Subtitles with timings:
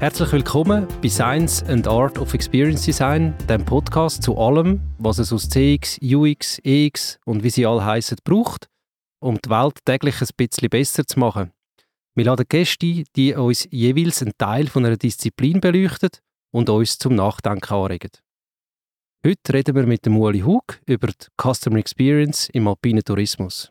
[0.00, 5.30] Herzlich willkommen bei Science and Art of Experience Design, dem Podcast zu allem, was es
[5.30, 8.70] aus CX, UX, EX und wie sie alle heißen braucht,
[9.22, 11.52] um die Welt täglich ein bisschen besser zu machen.
[12.14, 16.12] Wir laden Gäste ein, die uns jeweils einen Teil von einer Disziplin beleuchten
[16.50, 18.12] und uns zum Nachdenken anregen.
[19.22, 23.70] Heute reden wir mit dem Ueli Hug über die Customer Experience im alpinen Tourismus.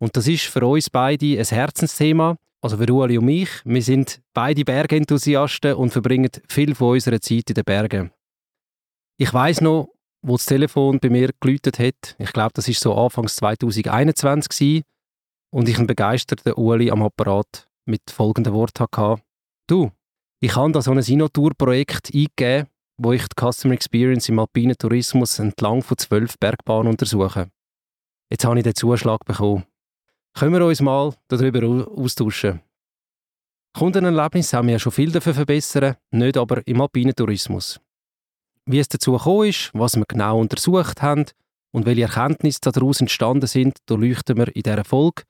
[0.00, 4.20] Und das ist für uns beide ein Herzensthema, also für Ueli und mich, wir sind
[4.34, 8.10] beide Bergenthusiasten und verbringen viel von unserer Zeit in den Bergen.
[9.16, 9.90] Ich weiß noch,
[10.22, 12.16] wo das Telefon bei mir geläutet hat.
[12.18, 14.84] Ich glaube, das ist so Anfangs 2021 gewesen,
[15.50, 19.22] und ich einen begeisterten Ueli am Apparat mit folgenden Worten hatte.
[19.66, 19.90] Du,
[20.40, 22.68] ich habe da so ein Sinotour-Projekt eingegeben,
[22.98, 27.50] wo ich die Customer Experience im alpinen Tourismus entlang von zwölf Bergbahnen untersuche.
[28.30, 29.64] Jetzt habe ich den Zuschlag bekommen.
[30.38, 32.60] Können wir uns mal darüber austauschen?
[33.76, 37.80] Kundenerlebnis haben wir ja schon viel dafür verbessern, nicht aber im alpinen Tourismus.
[38.64, 41.24] Wie es dazu gekommen ist, was wir genau untersucht haben
[41.72, 45.24] und welche Erkenntnisse daraus entstanden sind, leuchten wir in dieser Folge.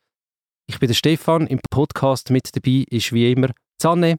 [0.67, 3.49] Ich bin der Stefan, im Podcast mit dabei ist wie immer
[3.81, 4.17] Zanne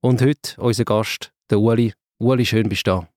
[0.00, 1.92] und heute unser Gast, der Uli.
[2.20, 3.08] Uli, schön bist du da.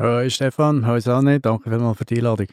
[0.00, 2.48] Hallo Stefan, hallo Zanne, danke vielmals für die Einladung.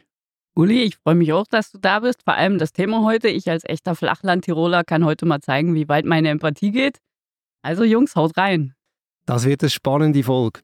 [0.56, 2.22] Uli, ich freue mich auch, dass du da bist.
[2.22, 3.28] Vor allem das Thema heute.
[3.28, 6.98] Ich als echter Flachland-Tiroler kann heute mal zeigen, wie weit meine Empathie geht.
[7.62, 8.74] Also Jungs, haut rein.
[9.26, 10.60] Das wird eine spannende Folge.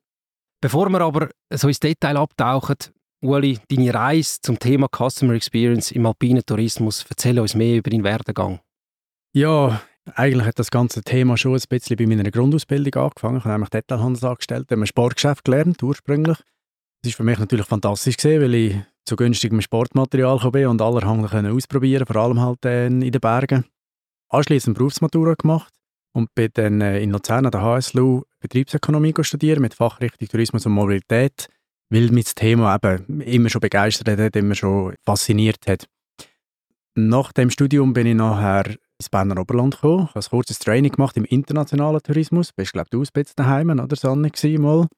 [0.61, 2.77] Bevor wir aber so ins Detail abtauchen,
[3.23, 8.05] Uli, deine Reise zum Thema Customer Experience im alpinen Tourismus, erzähl uns mehr über deinen
[8.05, 8.61] Werdegang.
[9.33, 9.83] Ja,
[10.15, 13.39] eigentlich hat das ganze Thema schon ein bisschen bei meiner Grundausbildung angefangen.
[13.39, 16.39] Ich habe nämlich Detailhandelsangestellte im Sportgeschäft gelernt, ursprünglich.
[17.03, 21.35] Das war für mich natürlich fantastisch, gewesen, weil ich zu günstigem Sportmaterial bin und allerhand
[21.35, 23.65] ausprobieren vor allem halt äh, in den Bergen.
[24.29, 25.73] Anschließend Berufsmatura gemacht
[26.13, 30.73] und bin dann äh, in Luzern an der HSLU Betriebsökonomie studiert mit Fachrichtung Tourismus und
[30.73, 31.49] Mobilität,
[31.91, 35.87] weil mich das Thema eben immer schon begeistert hat, immer schon fasziniert hat.
[36.95, 40.05] Nach dem Studium bin ich nachher ins Berner Oberland gekommen.
[40.05, 42.53] Ich habe ein kurzes Training gemacht im internationalen Tourismus.
[42.53, 44.89] Bist, glaube du, ein daheim oder Sonne mal?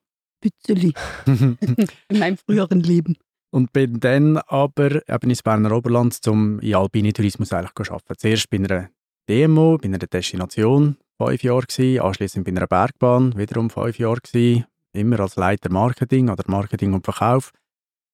[0.41, 0.93] Bitzeli.
[1.26, 3.16] in meinem früheren Leben.
[3.52, 8.14] Und bin dann aber eben ins Berner Oberland zum in Alpine Tourismus eigentlich arbeiten.
[8.16, 8.88] Zuerst bei einer
[9.28, 14.64] Demo, bei einer Destination, fünf Jahre gewesen, anschließend bei einer Bergbahn, wiederum fünf Jahre gewesen,
[14.92, 17.52] immer als Leiter Marketing oder Marketing und Verkauf.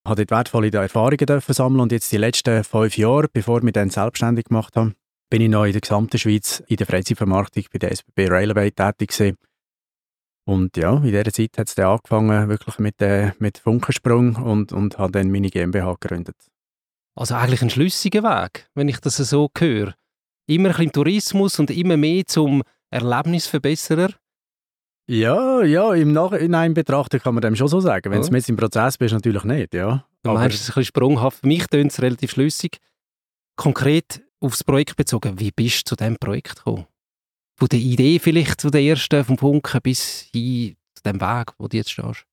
[0.04, 3.64] Ich Habe dort wertvolle Erfahrungen dürfen sammeln und jetzt die letzten fünf Jahre, bevor ich
[3.64, 4.94] mich dann selbstständig gemacht habe,
[5.30, 9.10] bin ich noch in der gesamten Schweiz in der Freizeitvermarktung bei der SBB Railway tätig
[9.10, 9.36] gewesen.
[10.48, 14.72] Und ja, in dieser Zeit hat es dann angefangen, wirklich mit, äh, mit Funkensprung und,
[14.72, 16.36] und habe dann meine GmbH gegründet.
[17.14, 19.92] Also eigentlich ein schlüssiger Weg, wenn ich das so höre.
[20.46, 24.08] Immer ein bisschen Tourismus und immer mehr zum Erlebnisverbesserer.
[25.06, 28.10] Ja, ja, im Nachhinein betrachtet kann man dem schon so sagen.
[28.10, 28.32] Wenn du ja.
[28.32, 30.06] mit im Prozess bist, natürlich nicht, ja.
[30.22, 31.40] Du meinst, es ist ein bisschen sprunghaft.
[31.40, 32.78] Für mich tönt es relativ schlüssig.
[33.56, 36.86] Konkret aufs Projekt bezogen, wie bist du zu diesem Projekt gekommen?
[37.58, 41.66] Von der Idee vielleicht zu der ersten, vom Funken bis hin zu dem Weg, wo
[41.66, 42.24] du jetzt stehst?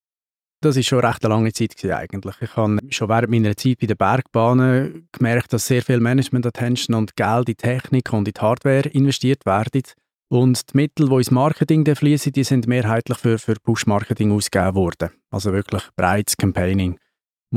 [0.61, 2.35] Das war schon recht eine lange Zeit eigentlich.
[2.41, 7.15] Ich habe schon während meiner Zeit bei den Bergbahnen gemerkt, dass sehr viel Management-Attention und
[7.15, 9.81] Geld in Technik und in die Hardware investiert werden.
[10.27, 15.09] Und die Mittel, die ins Marketing fließen, die sind mehrheitlich für, für Push-Marketing ausgegeben worden.
[15.31, 16.99] Also wirklich breites Campaigning.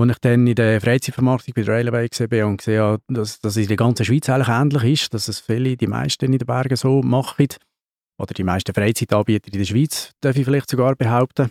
[0.01, 3.57] Als ich dann in der Freizeitvermarktung bei der Railway war und gesehen habe, dass, dass
[3.57, 6.47] es in der ganzen Schweiz eigentlich ähnlich ist, dass es viele, die meisten in den
[6.47, 7.49] Bergen so machen,
[8.19, 11.51] oder die meisten Freizeitanbieter in der Schweiz, darf ich vielleicht sogar behaupten,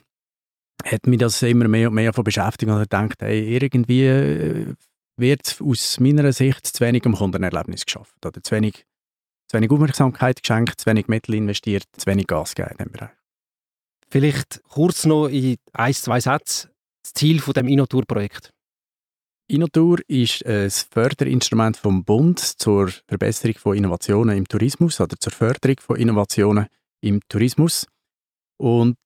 [0.83, 4.73] hat mich das immer mehr und mehr von beschäftigt und gedacht, hey, irgendwie äh,
[5.17, 8.85] wird aus meiner Sicht zu wenig am Kundenerlebnis geschafft oder zu wenig,
[9.47, 13.09] zu wenig Aufmerksamkeit geschenkt, zu wenig Mittel investiert, zu wenig Gas gegeben in diesem Bereich.
[14.09, 16.69] Vielleicht kurz noch in ein, zwei Sätzen
[17.07, 18.51] das Ziel von dem Innotour-Projekt?
[19.49, 25.77] Innotour ist ein Förderinstrument vom Bund zur Verbesserung von Innovationen im Tourismus oder zur Förderung
[25.79, 26.67] von Innovationen
[26.99, 27.87] im Tourismus.
[28.57, 28.97] Und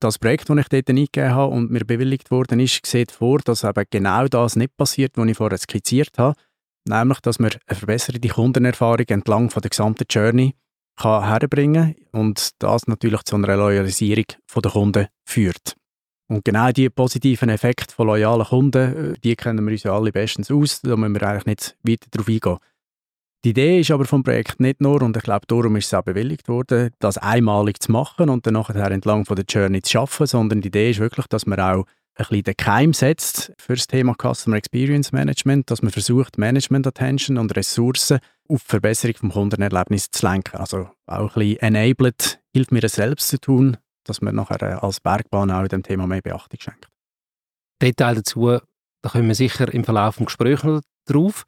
[0.00, 3.64] das Projekt, das ich dort eingegeben habe und mir bewilligt worden ist, sieht vor, dass
[3.64, 6.38] eben genau das nicht passiert, was ich vorher skizziert habe.
[6.86, 10.54] Nämlich, dass man eine verbesserte Kundenerfahrung entlang von der gesamten Journey
[10.96, 15.74] kann herbringen und das natürlich zu einer Loyalisierung der Kunden führt.
[16.28, 20.12] Und genau die positiven Effekte von loyalen Kunden, äh, die kennen wir uns ja alle
[20.12, 22.58] bestens aus, da müssen wir eigentlich nicht weiter darauf eingehen.
[23.44, 26.02] Die Idee ist aber vom Projekt nicht nur, und ich glaube, darum ist es auch
[26.02, 30.26] bewilligt worden, das einmalig zu machen und dann nachher entlang von der Journey zu schaffen,
[30.26, 31.84] sondern die Idee ist wirklich, dass man auch
[32.16, 36.88] ein bisschen den Keim setzt für das Thema Customer Experience Management, dass man versucht, Management
[36.88, 38.18] Attention und Ressourcen
[38.48, 40.56] auf die Verbesserung des Kundenerlebnisses zu lenken.
[40.56, 43.76] Also auch ein bisschen enabled, hilft mir das selbst zu tun,
[44.08, 46.88] dass man nachher als Bergbahn auch dem Thema mehr Beachtung schenkt.
[47.82, 48.58] Detail dazu,
[49.02, 51.44] da kommen wir sicher im Verlauf des Gesprächs noch drauf.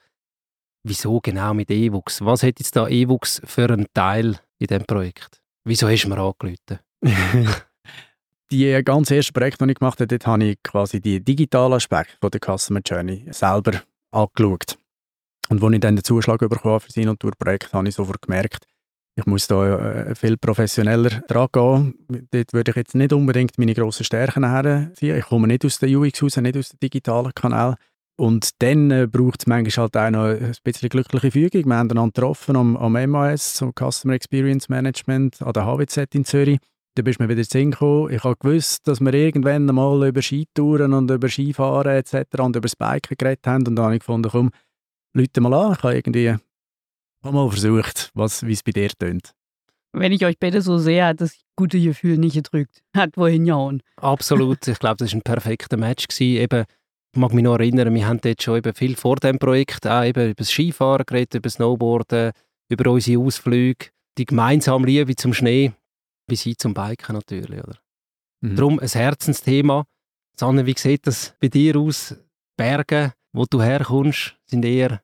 [0.84, 2.24] Wieso genau mit EWUX?
[2.24, 5.40] Was hat jetzt da EWUX für einen Teil in diesem Projekt?
[5.64, 6.78] Wieso hast du mir angerufen?
[8.50, 12.16] die ganz erste Projekt, das ich gemacht habe, dort habe ich quasi die digitalen Aspekte
[12.20, 13.82] von der Customer Journey selber
[14.12, 14.78] angeschaut.
[15.48, 18.66] Und als ich dann den Zuschlag bekommen für das Innotour-Projekt, habe ich sofort gemerkt,
[19.18, 21.94] ich muss da äh, viel professioneller dran gehen.
[22.30, 25.16] Dort würde ich jetzt nicht unbedingt meine grossen Stärken herziehen.
[25.16, 27.74] Ich komme nicht aus der UX raus, nicht aus dem digitalen Kanal.
[28.16, 31.66] Und dann äh, braucht es manchmal halt auch noch ein bisschen glückliche Fügung.
[31.66, 36.24] Wir haben einander getroffen am, am MAS, so Customer Experience Management, an der HWZ in
[36.24, 36.58] Zürich.
[36.94, 38.12] Da bist du mir wieder gekommen.
[38.12, 42.38] Ich habe gewusst, dass wir irgendwann mal über Skitouren und über Skifahren etc.
[42.38, 43.66] und über das Biken geredet haben.
[43.66, 44.50] Und dann habe ich gefunden, komm,
[45.12, 45.72] Leute mal an.
[45.72, 46.34] Ich habe irgendwie
[47.22, 49.32] mal versucht, wie es bei dir tönt.
[49.92, 52.82] Wenn ich euch beide so sehe, hat das gute Gefühl nicht gedrückt.
[52.96, 53.82] Hat wohin jauen.
[53.96, 54.66] Absolut.
[54.68, 56.06] Ich glaube, das war ein perfekter Match.
[56.06, 56.40] Gewesen.
[56.42, 56.64] Eben,
[57.12, 60.04] ich mag mich noch erinnern, wir haben dort schon eben viel vor dem Projekt auch
[60.04, 62.32] eben über das Skifahren geredet, über Snowboarden,
[62.68, 63.86] über unsere Ausflüge,
[64.18, 65.72] die gemeinsame Liebe zum Schnee,
[66.26, 67.60] bis hin zum Biken natürlich.
[67.60, 67.78] Oder?
[68.42, 68.56] Mhm.
[68.56, 69.84] Darum ein Herzensthema.
[70.38, 72.14] Sanne, wie sieht das bei dir aus?
[72.56, 75.00] Berge, wo du herkommst, sind eher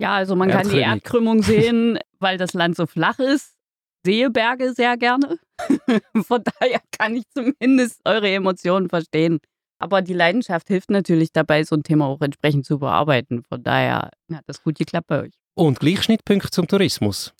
[0.00, 3.54] ja, also man kann die Erdkrümmung sehen, weil das Land so flach ist.
[4.04, 5.38] Sehe Berge sehr gerne.
[6.26, 9.40] Von daher kann ich zumindest eure Emotionen verstehen.
[9.78, 13.42] Aber die Leidenschaft hilft natürlich dabei, so ein Thema auch entsprechend zu bearbeiten.
[13.48, 15.32] Von daher hat das gut geklappt bei euch.
[15.54, 17.34] Und gleich Schnittpunkt zum Tourismus.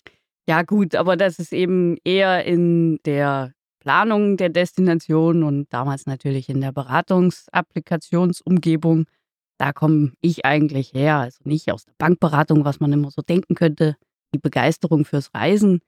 [0.47, 6.49] Ja, gut, aber das ist eben eher in der Planung der Destination und damals natürlich
[6.49, 9.05] in der Beratungsapplikationsumgebung.
[9.61, 11.17] Da komme ich eigentlich her.
[11.17, 13.95] Also nicht aus der Bankberatung, was man immer so denken könnte.
[14.33, 15.81] Die Begeisterung fürs Reisen,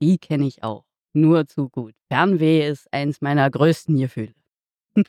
[0.00, 0.86] die kenne ich auch.
[1.12, 1.92] Nur zu gut.
[2.10, 4.32] Fernweh ist eins meiner größten Gefühle.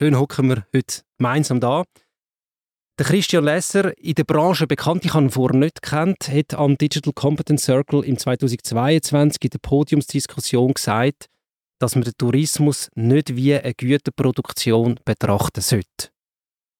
[0.00, 1.84] Schön hocken wir heute gemeinsam da.
[2.98, 6.78] Der Christian Lesser, in der Branche bekannt, ich habe ihn vorher nicht gekannt, hat am
[6.78, 11.26] Digital Competence Circle im 2022 in der Podiumsdiskussion gesagt,
[11.78, 16.08] dass man den Tourismus nicht wie eine Güterproduktion betrachten sollte.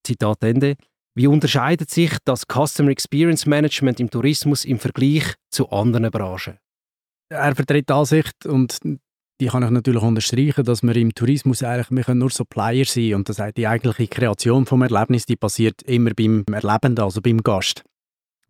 [0.04, 0.76] Zitat Ende.
[1.14, 6.58] Wie unterscheidet sich das Customer Experience Management im Tourismus im Vergleich zu anderen Branchen?
[7.28, 8.78] Er vertritt die Ansicht und
[9.40, 13.14] die kann ich natürlich unterstreichen, dass wir im Tourismus eigentlich wir können nur Supplier sein
[13.14, 17.42] und das heißt, die eigentliche Kreation vom Erlebnis, die passiert immer beim Erlebenden, also beim
[17.42, 17.82] Gast.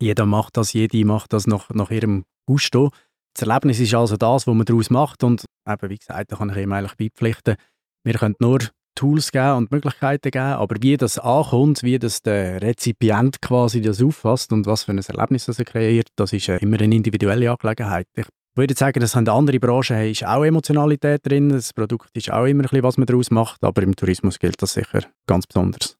[0.01, 2.91] Jeder macht das, jede macht das nach, nach ihrem Gusto.
[3.35, 6.51] Das Erlebnis ist also das, was man daraus macht und eben, wie gesagt, da kann
[6.51, 7.57] ich ihm eigentlich beipflichten.
[8.03, 8.61] Wir können nur
[9.01, 14.03] Tools geben und Möglichkeiten geben, aber wie das ankommt, wie das der Rezipient quasi das
[14.03, 17.51] auffasst und was für ein Erlebnis das er kreiert, das ist äh, immer eine individuelle
[17.51, 18.07] Angelegenheit.
[18.15, 22.45] Ich würde sagen, das haben andere Branchen, ist auch Emotionalität drin, das Produkt ist auch
[22.45, 25.97] immer ein bisschen, was man daraus macht, aber im Tourismus gilt das sicher ganz besonders.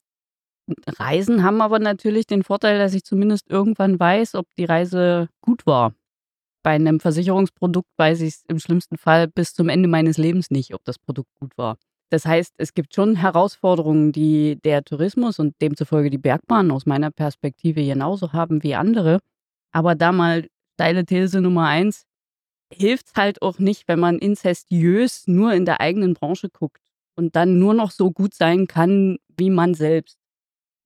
[0.99, 5.65] Reisen haben aber natürlich den Vorteil, dass ich zumindest irgendwann weiß, ob die Reise gut
[5.65, 5.95] war.
[6.63, 10.75] Bei einem Versicherungsprodukt weiß ich es im schlimmsten Fall bis zum Ende meines Lebens nicht,
[10.75, 11.79] ob das Produkt gut war.
[12.11, 17.11] Das heißt, es gibt schon Herausforderungen, die der Tourismus und demzufolge die Bergbahn aus meiner
[17.13, 19.21] Perspektive genauso haben wie andere.
[19.73, 22.07] Aber da mal steile These Nummer eins,
[22.73, 26.83] hilft es halt auch nicht, wenn man inzestiös nur in der eigenen Branche guckt
[27.17, 30.19] und dann nur noch so gut sein kann wie man selbst.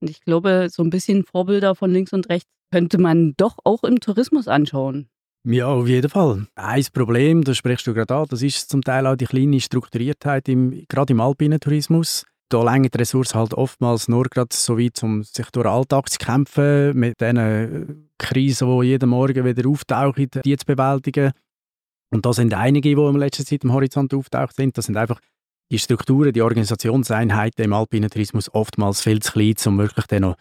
[0.00, 3.84] Und ich glaube, so ein bisschen Vorbilder von links und rechts könnte man doch auch
[3.84, 5.08] im Tourismus anschauen.
[5.46, 6.46] Ja, auf jeden Fall.
[6.54, 10.48] Ein Problem, das sprichst du gerade an, das ist zum Teil auch die kleine Strukturiertheit,
[10.48, 12.24] im, gerade im alpinen Tourismus.
[12.48, 16.08] Da länger die Ressourcen halt oftmals nur gerade so weit, um sich durch den Alltag
[16.08, 17.86] zu kämpfen, mit diesen äh,
[18.18, 21.32] Krisen, die jeden Morgen wieder auftauchen, die zu bewältigen.
[22.10, 24.78] Und da sind einige, die in letzter Zeit am Horizont auftaucht sind.
[24.78, 25.20] Das sind einfach
[25.70, 30.36] die Strukturen, die Organisationseinheiten im alpinen Tourismus oftmals viel zu klein, um wirklich dann noch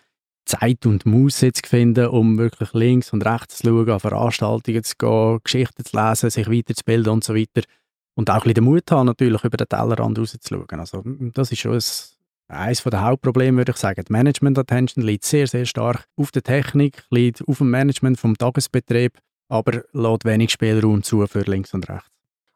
[0.46, 4.96] Zeit und Muße zu finden, um wirklich links und rechts zu schauen, an Veranstaltungen zu
[4.98, 7.62] gehen, Geschichten zu lesen, sich weiterzubilden und so weiter.
[8.16, 10.80] Und auch ein bisschen den Mut haben, natürlich über den Tellerrand rauszuschauen.
[10.80, 11.82] Also, das ist schon ein,
[12.48, 14.04] eines der Hauptprobleme, würde ich sagen.
[14.08, 19.18] Die Management-Attention liegt sehr, sehr stark auf der Technik, liegt auf dem Management vom Tagesbetrieb,
[19.50, 22.10] aber lässt wenig Spielraum zu für links und rechts.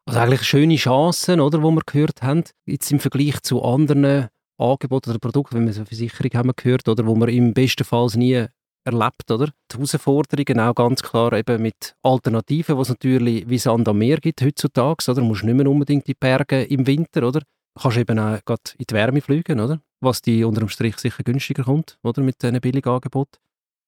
[0.06, 4.28] Also eigentlich schöne Chancen, oder, wo wir gehört haben, jetzt im Vergleich zu anderen
[4.58, 8.08] Angebot oder Produkt, wenn wir so Versicherung haben gehört, oder, wo man im besten Fall
[8.14, 8.46] nie
[8.84, 9.48] erlebt, oder?
[9.70, 14.18] Die Herausforderungen auch ganz klar eben mit Alternativen, was es natürlich wie Sand am Meer
[14.18, 15.20] gibt heutzutage, oder?
[15.20, 17.40] Du musst nicht mehr unbedingt die Berge im Winter, oder?
[17.40, 19.80] Du kannst eben auch gerade in die Wärme fliegen, oder?
[20.00, 22.22] Was die unter dem Strich sicher günstiger kommt, oder?
[22.22, 23.38] Mit diesen billigen Angeboten.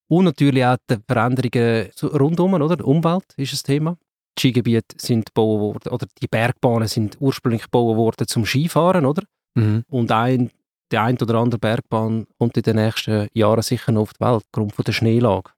[0.08, 2.76] Und natürlich auch die Veränderungen rundum, oder?
[2.76, 3.96] Die Umwelt ist ein Thema.
[4.38, 9.22] Skigebiete sind gebaut worden, oder die Bergbahnen sind ursprünglich gebaut worden zum Skifahren, oder?
[9.54, 9.84] Mhm.
[9.88, 10.50] Und ein,
[10.92, 14.42] die ein oder andere Bergbahn kommt in den nächsten Jahren sicher noch auf die Welt,
[14.52, 15.50] aufgrund der Schneelage.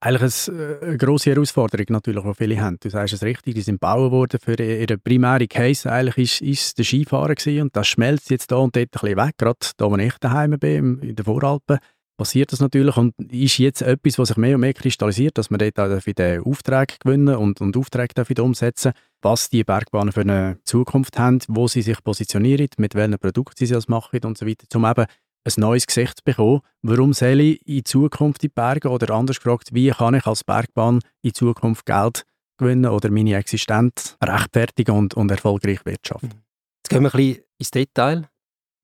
[0.00, 2.76] Eigentlich eine, äh, eine grosse Herausforderung natürlich, die viele haben.
[2.80, 5.90] Du sagst es richtig, die sind gebaut worden für ihren primären Case.
[5.90, 9.16] Eigentlich ist, ist der Skifahren gewesen und das schmelzt jetzt da und dort ein bisschen
[9.16, 9.34] weg.
[9.38, 11.78] Gerade da, wo ich daheim bin, in den Voralpen,
[12.18, 15.58] passiert das natürlich und ist jetzt etwas, was sich mehr und mehr kristallisiert, dass man
[15.58, 18.92] dort auch wieder Aufträge gewinnen und, und Aufträge umsetzen
[19.22, 23.72] was die Bergbahnen für eine Zukunft haben, wo sie sich positionieren, mit welchen Produkten sie
[23.72, 25.06] das machen und so weiter, um eben
[25.46, 26.60] ein neues Gesicht zu bekommen.
[26.82, 30.44] Warum soll ich in Zukunft in die Berge oder anders gefragt, wie kann ich als
[30.44, 32.24] Bergbahn in Zukunft Geld
[32.58, 36.30] gewinnen oder meine Existenz rechtfertigen und, und erfolgreich wirtschaften?
[36.30, 38.28] Jetzt gehen wir ein bisschen ins Detail.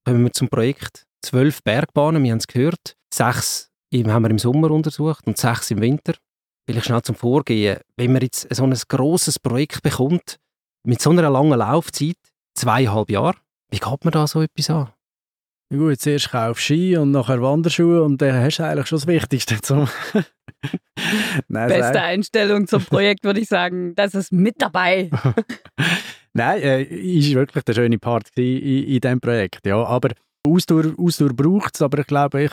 [0.04, 1.06] Kommen wir zum Projekt.
[1.24, 2.96] Zwölf Bergbahnen, wir haben es gehört.
[3.12, 6.14] Sechs haben wir im Sommer untersucht und sechs im Winter.
[6.72, 7.80] Vielleicht schnell zum Vorgehen.
[7.98, 10.38] Wenn man jetzt so ein grosses Projekt bekommt,
[10.86, 12.16] mit so einer langen Laufzeit,
[12.54, 13.36] zweieinhalb Jahre,
[13.70, 14.88] wie geht man da so etwas an?
[15.70, 19.06] Gut, zuerst kaufst du Ski und nachher Wanderschuhe und dann hast du eigentlich schon das
[19.06, 19.60] Wichtigste.
[19.60, 19.86] Zum
[21.48, 25.10] Nein, Beste Einstellung zum Projekt würde ich sagen, das ist mit dabei.
[26.32, 29.66] Nein, äh, ist wirklich der schöne Part in, in diesem Projekt.
[29.66, 30.08] Ja, aber
[30.48, 32.52] Ausdauer, Ausdauer braucht es, aber ich glaube, ich,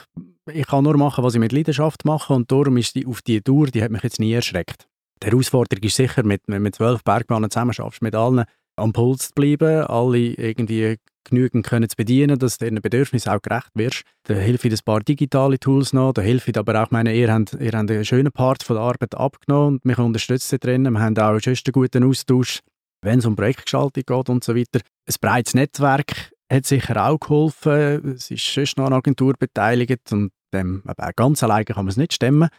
[0.53, 3.41] ich kann nur machen, was ich mit Leidenschaft mache und darum ist die auf die
[3.41, 4.87] Tour, die hat mich jetzt nie erschreckt.
[5.21, 8.45] Die Herausforderung ist sicher, mit, mit zwölf Bergbahnen zusammen schaffst, mit allen
[8.77, 13.41] am Puls zu bleiben, alle irgendwie genügend können zu bedienen, dass du ihren Bedürfnissen auch
[13.41, 14.03] gerecht wirst.
[14.23, 17.71] Da helfen ein paar digitale Tools noch, da hilft aber auch, meine, ihr habt, ihr
[17.71, 20.89] habt einen schönen Part von der Arbeit abgenommen und mich unterstützt drin.
[20.89, 22.59] Wir haben auch einen guten Austausch,
[23.01, 24.79] wenn es um Projektgestaltung geht und so weiter.
[25.07, 28.15] Ein breites Netzwerk hat sicher auch geholfen.
[28.15, 30.83] Es ist sonst noch eine Agentur beteiligt und dem,
[31.15, 32.49] ganz alleine kann man es nicht stemmen.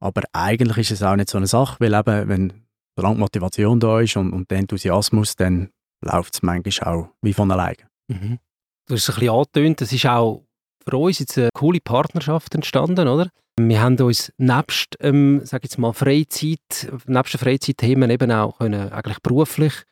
[0.00, 2.52] Aber eigentlich ist es auch nicht so eine Sache, weil eben, wenn
[2.96, 5.70] solange Motivation da ist und, und der Enthusiasmus, dann
[6.04, 7.76] läuft es manchmal auch wie von alleine.
[8.08, 8.38] Mhm.
[8.86, 10.44] Du hast es ein bisschen angetönt, es ist auch
[10.88, 13.30] für uns jetzt eine coole Partnerschaft entstanden, oder?
[13.58, 18.92] Wir haben uns nebst, ähm, sag jetzt mal, Freizeit, nebst den Freizeitthemen eben auch können,
[18.92, 19.84] eigentlich beruflich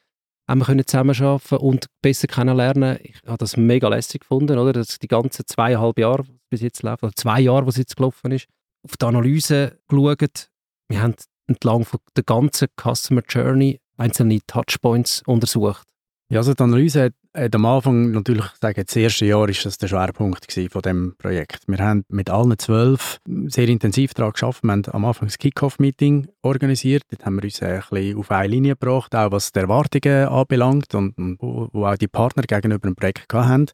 [0.48, 2.98] haben wir können zusammenarbeiten und besser kennenlernen.
[3.02, 4.72] Ich habe das mega lässig gefunden, oder?
[4.72, 8.46] Dass die ganzen zweieinhalb Jahre, bis jetzt läuft, oder zwei Jahre, was jetzt gelaufen ist,
[8.84, 10.50] auf die Analyse geschaut.
[10.88, 11.14] Wir haben
[11.48, 15.86] entlang von der ganzen Customer Journey einzelne Touchpoints untersucht.
[16.28, 19.64] Ja, also die Analyse hat, hat am Anfang natürlich, ich sage, das erste Jahr ist
[19.64, 21.60] das der Schwerpunkt von dem Projekt.
[21.66, 24.64] Wir haben mit allen zwölf sehr intensiv daran geschafft.
[24.64, 27.02] Wir haben am Anfang das Kick-Off-Meeting organisiert.
[27.10, 30.94] Dort haben wir uns ein bisschen auf eine Linie gebracht, auch was die Erwartungen anbelangt
[30.94, 33.66] und, und wo, wo, auch die Partner gegenüber dem Projekt hatten.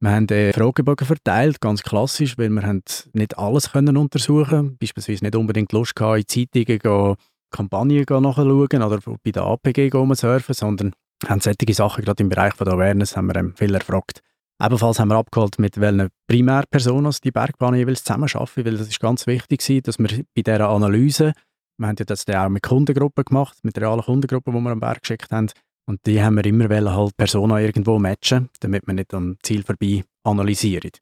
[0.00, 2.80] Wir haben den Fragebogen verteilt, ganz klassisch, weil wir
[3.12, 7.16] nicht alles können untersuchen Beispielsweise nicht unbedingt Lust hatten, in Zeitungen
[7.52, 10.92] Kampagnen nachschauen oder bei der APG surfen, sondern
[11.28, 14.20] haben solche Sachen, gerade im Bereich von der Awareness, haben wir ähm, viel erfragt.
[14.62, 19.26] Ebenfalls haben wir abgeholt, mit welchen Primärpersonen die Bergbahnen jeweils zusammenarbeiten, weil das ist ganz
[19.26, 21.32] wichtig war, dass wir bei dieser Analyse,
[21.78, 25.00] wir haben ja das auch mit Kundengruppen gemacht, mit realen Kundengruppen, die wir am Berg
[25.02, 25.48] geschickt haben,
[25.88, 30.04] und die haben wir immer halt Persona irgendwo matchen, damit wir nicht am Ziel vorbei
[30.22, 30.92] analysieren.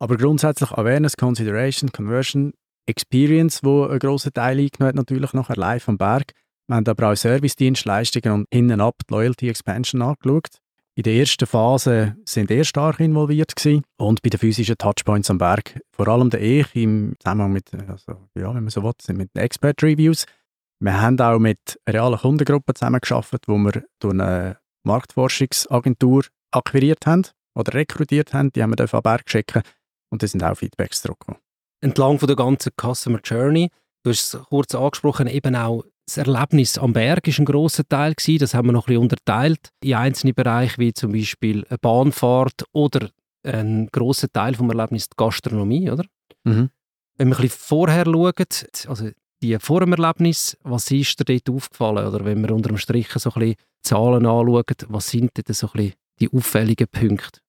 [0.00, 2.54] Aber grundsätzlich Awareness, Consideration, Conversion,
[2.86, 6.32] Experience, wo ein grosser Teil eingenommen hat, natürlich nachher live am Berg.
[6.68, 10.58] Wir haben aber auch Service-Dienstleistungen und hinten ab die Loyalty Expansion angeschaut.
[10.94, 13.82] In der ersten Phase sind er stark involviert gewesen.
[13.96, 18.28] und bei den physischen Touchpoints am Berg, vor allem der ich im Zusammenhang mit, also,
[18.34, 20.26] ja, wenn man so will, mit Expert Reviews,
[20.80, 27.22] wir haben auch mit realen Kundengruppen zusammengearbeitet, wo wir durch eine Marktforschungsagentur akquiriert haben
[27.54, 28.52] oder rekrutiert haben.
[28.52, 29.62] Die haben wir den Berg schicken
[30.10, 31.40] und da sind auch Feedbacks zurückgekommen.
[31.80, 33.70] Entlang von der ganzen Customer Journey,
[34.02, 38.14] du hast es kurz angesprochen, eben auch das Erlebnis am Berg war ein grosser Teil.
[38.14, 38.38] Gewesen.
[38.38, 42.64] Das haben wir noch ein bisschen unterteilt in einzelne Bereiche, wie zum Beispiel eine Bahnfahrt
[42.72, 43.10] oder
[43.44, 45.90] ein grosser Teil des Erlebnisses die Gastronomie.
[45.90, 46.04] Oder?
[46.44, 46.70] Mhm.
[47.16, 48.32] Wenn wir ein bisschen vorher schauen,
[48.88, 49.10] also
[49.42, 52.06] die vor dem Erlebnis, was ist dir dort aufgefallen?
[52.06, 55.68] Oder wenn wir unter dem Strich so ein bisschen Zahlen anschauen, was sind denn so
[55.68, 57.40] ein bisschen die auffälligen Punkte?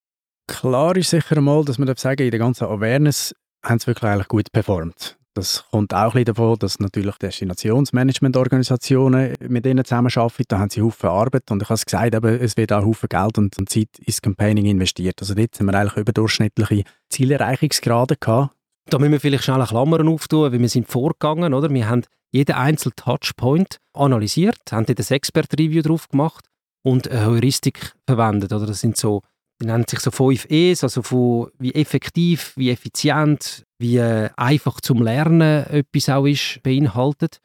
[0.47, 4.27] Klar ist sicher einmal, dass man sagen in der ganzen Awareness haben sie wirklich eigentlich
[4.27, 5.17] gut performt.
[5.35, 10.43] Das kommt auch ein davon, dass natürlich Destinationsmanagementorganisationen mit ihnen zusammenarbeiten.
[10.47, 13.09] Da haben sie Haufen Arbeit und ich habe es gesagt, eben, es wird auch Haufen
[13.09, 15.15] Geld und Zeit ins Campaigning investiert.
[15.21, 18.53] Also dort haben wir eigentlich überdurchschnittliche Zielerreichungsgrade gehabt.
[18.89, 21.67] Da müssen wir vielleicht schnell eine Klammer auftun, weil wir sind vorgegangen, oder?
[21.69, 26.45] Wir haben jeden einzelnen Touchpoint analysiert, haben dort ein Expert-Review drauf gemacht
[26.83, 28.67] und eine Heuristik verwendet, oder?
[28.67, 29.23] Das sind so,
[29.63, 34.81] die nennen sich so 5 E's, also von wie effektiv, wie effizient, wie äh, einfach
[34.81, 37.39] zum Lernen etwas auch ist, beinhaltet.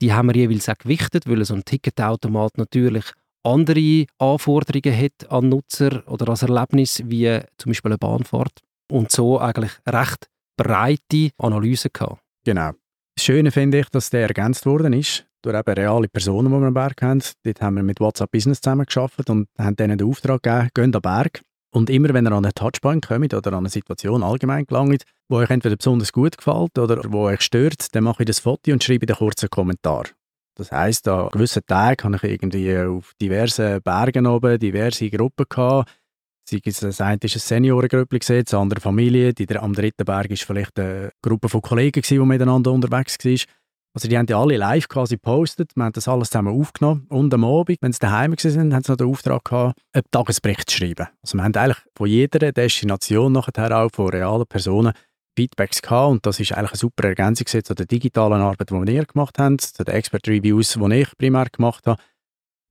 [0.00, 3.04] Die haben wir jeweils auch gewichtet, weil so ein Ticketautomat natürlich
[3.42, 8.60] andere Anforderungen hat an Nutzer oder als Erlebnis, wie zum Beispiel eine Bahnfahrt.
[8.90, 12.20] Und so eigentlich recht breite Analysen gehabt.
[12.44, 12.72] Genau.
[13.16, 16.66] Das Schöne finde ich, dass der ergänzt worden ist durch eben reale Personen, die wir
[16.66, 17.22] am Berg haben.
[17.44, 20.92] Dort haben wir mit WhatsApp Business zusammengearbeitet und haben denen den Auftrag gegeben, geht an
[20.92, 21.40] den Berg.
[21.76, 25.36] Und immer, wenn ihr an einen Touchpoint kommt oder an eine Situation allgemein gelangt, wo
[25.36, 28.82] euch entweder besonders gut gefällt oder wo euch stört, dann mache ich das Foto und
[28.82, 30.04] schreibe einen kurzen Kommentar.
[30.54, 35.90] Das heisst, an gewissen Tagen habe ich irgendwie auf diversen Bergen oben diverse Gruppen gehabt.
[36.48, 40.36] Sei es, das eine ist eine Seniorengruppe, das andere Familie, die, am dritten Berg war
[40.38, 43.40] vielleicht eine Gruppe von Kollegen, die miteinander unterwegs waren.
[43.96, 47.32] Also die haben ja alle live quasi gepostet, wir haben das alles zusammen aufgenommen und
[47.32, 50.76] am Abend, wenn sie daheim waren, haben sie noch den Auftrag gehabt, einen Tagesbericht zu
[50.76, 51.06] schreiben.
[51.22, 54.92] Also wir haben eigentlich von jeder Destination nachher auch von realen Personen
[55.34, 59.04] Feedbacks gehabt und das ist eigentlich eine super Ergänzung zu der digitalen Arbeit, die wir
[59.06, 61.98] gemacht haben, zu den Expert-Reviews, die ich primär gemacht habe,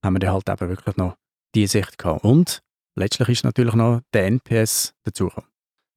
[0.03, 1.15] haben wir dann halt eben wirklich noch
[1.55, 2.23] diese Sicht gehabt.
[2.23, 2.61] Und
[2.95, 5.49] letztlich ist natürlich noch der NPS dazugekommen.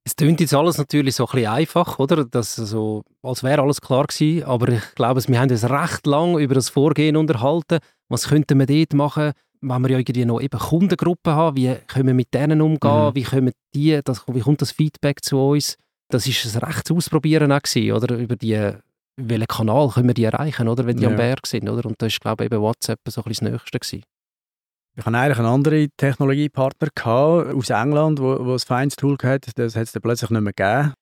[0.08, 2.24] Es klingt jetzt alles natürlich so ein bisschen einfach, oder?
[2.24, 4.42] Das so, als wäre alles klar gewesen.
[4.44, 7.80] Aber ich glaube, wir haben uns recht lang über das Vorgehen unterhalten.
[8.08, 11.58] Was könnten wir dort machen, wenn wir ja irgendwie noch eben Kundengruppen haben?
[11.58, 13.08] Wie können wir mit denen umgehen?
[13.08, 13.14] Mhm.
[13.16, 15.76] Wie, können die, das, wie kommt das Feedback zu uns?
[16.08, 18.16] Das ist ein rechtes Ausprobieren auch gewesen, oder?
[18.16, 18.72] Über die,
[19.16, 20.86] welchen Kanal können wir die erreichen, oder?
[20.86, 21.10] Wenn die ja.
[21.10, 21.84] am Berg sind, oder?
[21.84, 24.04] Und da ist, glaube ich, eben WhatsApp so ein bisschen das Nächste gewesen.
[24.98, 26.88] Ich hatte eigentlich einen anderen Technologiepartner
[27.54, 29.52] aus England, wo, wo ein feines Tool hatte.
[29.54, 30.92] Das hat es dann plötzlich nicht mehr gegeben.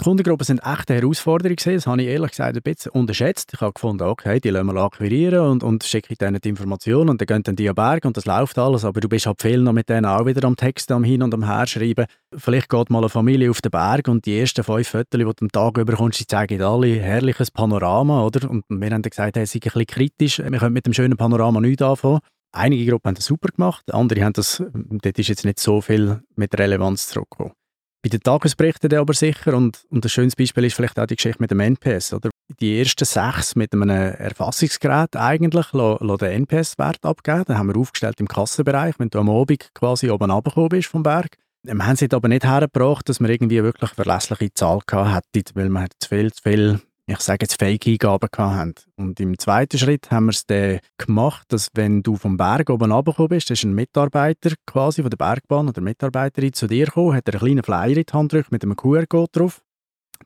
[0.00, 1.56] Die Kundengruppen sind echt eine Herausforderung.
[1.64, 3.52] Das habe ich ehrlich gesagt ein bisschen unterschätzt.
[3.54, 7.20] Ich habe gefunden, okay, die lassen wir akquirieren und, und schicke denen die Informationen und
[7.20, 8.84] dann gehen dann die an Berg und das läuft alles.
[8.84, 11.32] Aber du bist halt viel noch mit denen auch wieder am Text am Hin und
[11.32, 12.06] am Her schreiben.
[12.36, 15.32] Vielleicht geht mal eine Familie auf den Berg und die ersten fünf Fotos, die du
[15.40, 18.50] am Tag überkommst, die zeigen alle herrliches Panorama, oder?
[18.50, 20.38] Und wir haben dann gesagt, hey, sei ein bisschen kritisch.
[20.40, 22.18] Wir können mit dem schönen Panorama nichts anfangen.
[22.56, 26.22] Einige Gruppen haben das super gemacht, andere haben das, dort ist jetzt nicht so viel
[26.36, 27.52] mit Relevanz zurückgekommen.
[28.00, 31.40] Bei den Tagesberichten aber sicher und, und ein schönes Beispiel ist vielleicht auch die Geschichte
[31.40, 32.12] mit dem NPS.
[32.12, 32.30] Oder?
[32.60, 37.44] Die ersten sechs mit einem Erfassungsgerät eigentlich den NPS-Wert abgeben.
[37.46, 41.02] Den haben wir aufgestellt im Kassenbereich, wenn du am Abend quasi oben runtergekommen bist vom
[41.02, 41.38] Berg.
[41.62, 45.88] Wir haben es aber nicht hergebracht, dass wir irgendwie wirklich verlässliche Zahl gehabt weil man
[45.98, 48.74] zu viel, zu viel ich sage jetzt Fake-Eingaben haben.
[48.96, 52.92] Und im zweiten Schritt haben wir es dann gemacht, dass wenn du vom Berg oben
[52.92, 57.28] runtergekommen bist, ist ein Mitarbeiter quasi von der Bergbahn oder Mitarbeiterin zu dir gekommen, hat
[57.28, 59.62] einen kleinen Flyer in die Hand gedrückt mit einem QR-Code drauf.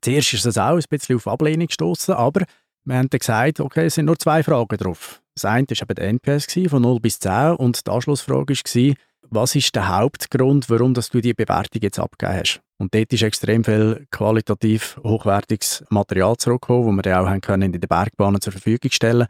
[0.01, 2.45] Zuerst ist es auch ein bisschen auf Ablehnung gestoßen, aber
[2.85, 5.21] wir haben dann gesagt, okay, es sind nur zwei Fragen drauf.
[5.35, 8.95] Das eine war eben der NPS von 0 bis 10 und die Anschlussfrage war,
[9.31, 12.61] was ist der Hauptgrund, warum du die Bewertung jetzt abgegeben hast?
[12.79, 17.75] Und dort ist extrem viel qualitativ hochwertiges Material zurückgekommen, das wir dann auch haben können
[17.75, 19.27] in den Bergbahnen zur Verfügung stellen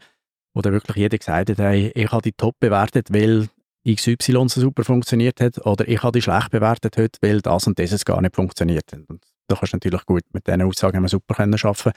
[0.53, 3.47] wo dann wirklich jeder gesagt hat, hey, ich habe die top bewertet, weil
[3.87, 7.79] XY so super funktioniert hat oder ich habe die schlecht bewertet heute, weil das und
[7.79, 9.09] das gar nicht funktioniert hat.
[9.09, 11.91] Und da kannst du natürlich gut mit diesen Aussagen wir super können arbeiten.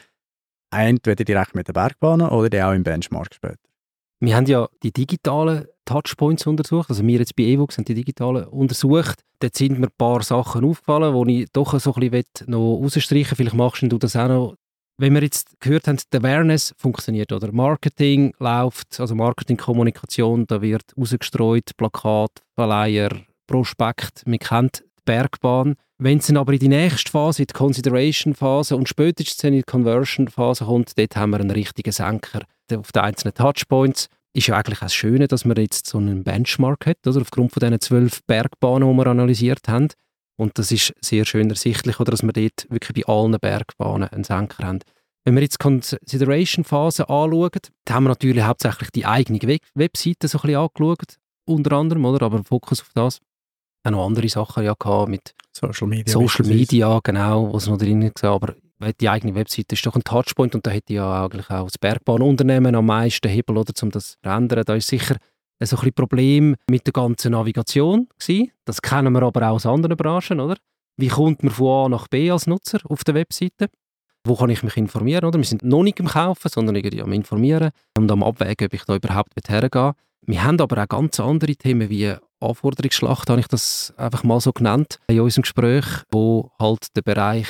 [0.70, 3.71] Entweder direkt mit den Bergbahnen oder dann auch im Benchmark später.
[4.24, 6.88] Wir haben ja die digitalen Touchpoints untersucht.
[6.90, 9.20] Also wir jetzt bei EVOX haben die digitalen untersucht.
[9.40, 13.36] Dort sind mir ein paar Sachen aufgefallen, die ich doch so ein bisschen noch rausstreichen
[13.36, 14.54] Vielleicht machst du das auch noch.
[14.96, 20.84] Wenn wir jetzt gehört haben, die Awareness funktioniert, oder Marketing läuft, also Marketingkommunikation, da wird
[20.96, 23.10] rausgestreut, Plakat, Verleiher,
[23.48, 25.74] Prospekt, man kennt die Bergbahn.
[25.98, 29.62] Wenn es dann aber in die nächste Phase, in die Consideration-Phase und spätestens in die
[29.64, 34.78] Conversion-Phase kommt, dort haben wir einen richtigen Senker auf den einzelnen Touchpoints ist ja eigentlich
[34.78, 37.20] auch das Schöne, dass man jetzt so einen Benchmark hat, oder?
[37.20, 39.88] aufgrund von diesen zwölf Bergbahnen, die wir analysiert haben.
[40.36, 44.24] Und das ist sehr schön ersichtlich, oder, dass wir dort wirklich bei allen Bergbahnen einen
[44.24, 44.78] Senker haben.
[45.24, 47.50] Wenn wir jetzt die Consideration-Phase anschauen,
[47.84, 52.04] dann haben wir natürlich hauptsächlich die eigene Web Webseite so ein bisschen angeschaut, unter anderem,
[52.04, 52.26] oder?
[52.26, 53.20] aber Fokus auf das.
[53.84, 56.12] Auch noch andere Sachen ja gehabt mit Social Media.
[56.12, 58.30] Social Media, genau, was noch drin war.
[58.30, 58.54] Aber
[59.00, 62.74] die eigene Webseite ist doch ein Touchpoint und da hätte ja eigentlich auch das Bergbahnunternehmen
[62.74, 64.64] am meisten Hebel, oder, um das zu ändern.
[64.64, 65.16] Da ist sicher
[65.60, 68.50] ein so ein Problem mit der ganzen Navigation gewesen.
[68.64, 70.56] Das kennen wir aber auch aus anderen Branchen, oder?
[70.96, 73.68] Wie kommt man von A nach B als Nutzer auf der Webseite?
[74.24, 75.38] Wo kann ich mich informieren, oder?
[75.38, 78.84] Wir sind noch nicht im Kaufen, sondern irgendwie am Informieren und am Abwägen, ob ich
[78.84, 79.94] da überhaupt hergehe.
[80.24, 84.52] Wir haben aber auch ganz andere Themen wie Anforderungsschlacht, habe ich das einfach mal so
[84.52, 87.48] genannt, in unserem Gespräch, wo halt der Bereich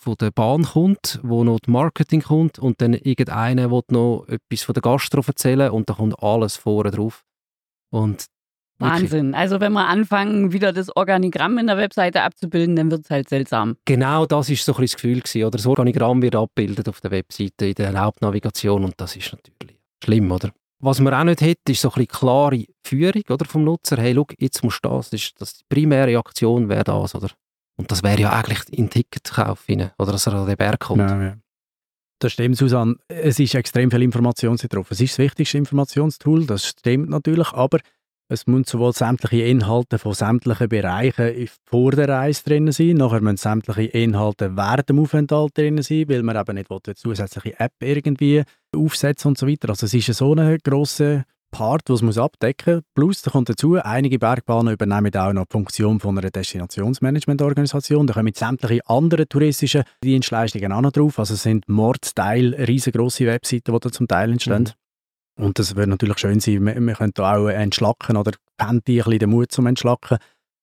[0.00, 4.62] von der Bahn kommt, wo noch das Marketing kommt und dann irgendeiner will noch etwas
[4.62, 7.22] von der Gastro erzählen und da kommt alles vorne drauf.
[7.90, 8.26] Und
[8.78, 9.34] Wahnsinn.
[9.34, 13.28] Also wenn wir anfangen, wieder das Organigramm in der Webseite abzubilden, dann wird es halt
[13.28, 13.76] seltsam.
[13.84, 15.58] Genau das ist so ein das Gefühl gewesen, oder?
[15.58, 20.32] Das Organigramm wird abgebildet auf der Webseite in der Hauptnavigation und das ist natürlich schlimm,
[20.32, 20.50] oder?
[20.82, 23.98] Was man auch nicht hat, ist so ein klare Führung oder, vom Nutzer.
[23.98, 25.10] Hey, schau, jetzt musst du das.
[25.10, 27.28] das, ist, das die primäre Aktion wäre das, oder?
[27.80, 31.00] Und das wäre ja eigentlich in Ticketkauf rein, oder dass er an den Berg kommt.
[31.00, 31.36] Ja, ja.
[32.18, 32.96] Das stimmt, Susanne.
[33.08, 34.90] Es ist extrem viel Information drauf.
[34.90, 37.78] Es ist das wichtigste Informationstool, das stimmt natürlich, aber
[38.28, 43.38] es müssen sowohl sämtliche Inhalte von sämtlichen Bereichen vor der Reise drin sein, nachher müssen
[43.38, 48.42] sämtliche Inhalte während dem Aufenthalt drin sein, weil man eben nicht eine zusätzliche App irgendwie
[48.76, 49.70] aufsetzen und so weiter.
[49.70, 52.84] Also es ist so ein grosser Part, den man abdecken muss.
[52.94, 58.06] Plus, da kommt dazu, einige Bergbahnen übernehmen auch noch die Funktion von einer Destinationsmanagementorganisation.
[58.06, 61.18] Da kommen sämtliche andere touristische Dienstleistungen auch noch drauf.
[61.18, 64.70] Also es sind Mordsteil, riesengroße Webseiten, die da zum Teil entstehen.
[65.36, 65.44] Mhm.
[65.44, 69.18] Und das würde natürlich schön sein, wir, wir könnten auch entschlacken oder die ein bisschen
[69.18, 70.18] den Mut zum Entschlacken.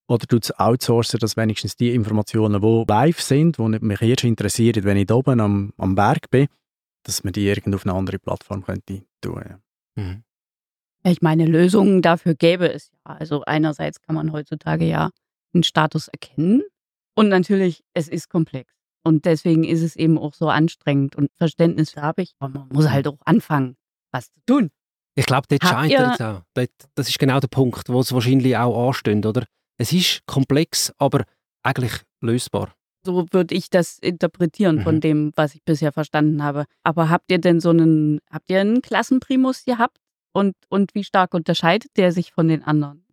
[0.10, 4.84] Oder tut es outsourcen, dass wenigstens die Informationen, die live sind, die mich erst interessieren,
[4.86, 6.48] wenn ich oben am, am Berg bin,
[7.04, 9.44] dass man die irgendwo auf eine andere Plattform könnte tun.
[9.50, 9.60] Ja.
[10.02, 10.24] Mhm.
[11.08, 13.16] Ich meine, Lösungen dafür gäbe es ja.
[13.16, 15.12] Also einerseits kann man heutzutage ja
[15.54, 16.64] einen Status erkennen
[17.16, 18.74] und natürlich, es ist komplex.
[19.04, 22.90] Und deswegen ist es eben auch so anstrengend und Verständnis habe ich, aber man muss
[22.90, 23.78] halt auch anfangen
[24.12, 24.70] was zu tun.
[25.16, 26.42] Ich glaube, dort scheitert es auch.
[26.96, 29.46] Das ist genau der Punkt, wo es wahrscheinlich auch ansteht, oder?
[29.78, 31.24] Es ist komplex, aber
[31.64, 32.74] eigentlich lösbar.
[33.06, 34.82] So würde ich das interpretieren mhm.
[34.82, 36.66] von dem, was ich bisher verstanden habe.
[36.84, 39.98] Aber habt ihr denn so einen, habt ihr einen Klassenprimus gehabt?
[40.34, 43.04] Und, und wie stark unterscheidet der sich von den anderen?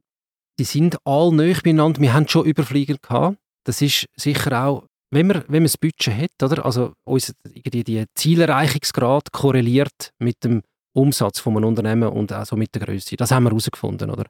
[0.58, 2.00] Die sind all nöch beieinander.
[2.00, 3.38] Wir haben schon Überflieger gehabt.
[3.64, 6.64] Das ist sicher auch, wenn man, wenn man das Budget hat, oder?
[6.64, 12.86] Also unser, die Zielerreichungsgrad korreliert mit dem Umsatz von einem Unternehmen und auch mit der
[12.86, 13.16] Größe.
[13.16, 14.26] Das haben wir herausgefunden, oder?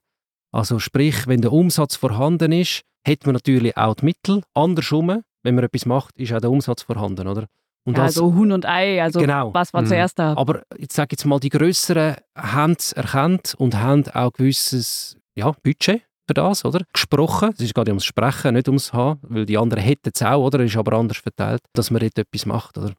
[0.53, 4.43] Also sprich, wenn der Umsatz vorhanden ist, hat man natürlich auch die Mittel.
[4.55, 7.47] Andersrum, wenn man etwas macht, ist auch der Umsatz vorhanden, oder?
[7.87, 9.53] Und ja, also Huhn und Ei, also genau.
[9.53, 9.87] was war mhm.
[9.87, 10.35] zuerst da?
[10.37, 15.17] Aber jetzt sage jetzt mal, die Größeren haben es erkannt und haben auch ein gewisses
[15.35, 16.81] ja, Budget für das, oder?
[16.93, 20.47] Gesprochen, es ist gerade ums Sprechen, nicht ums Haben, weil die anderen hätten es auch,
[20.47, 20.61] oder?
[20.61, 22.93] Es ist aber anders verteilt, dass man dort etwas macht, oder?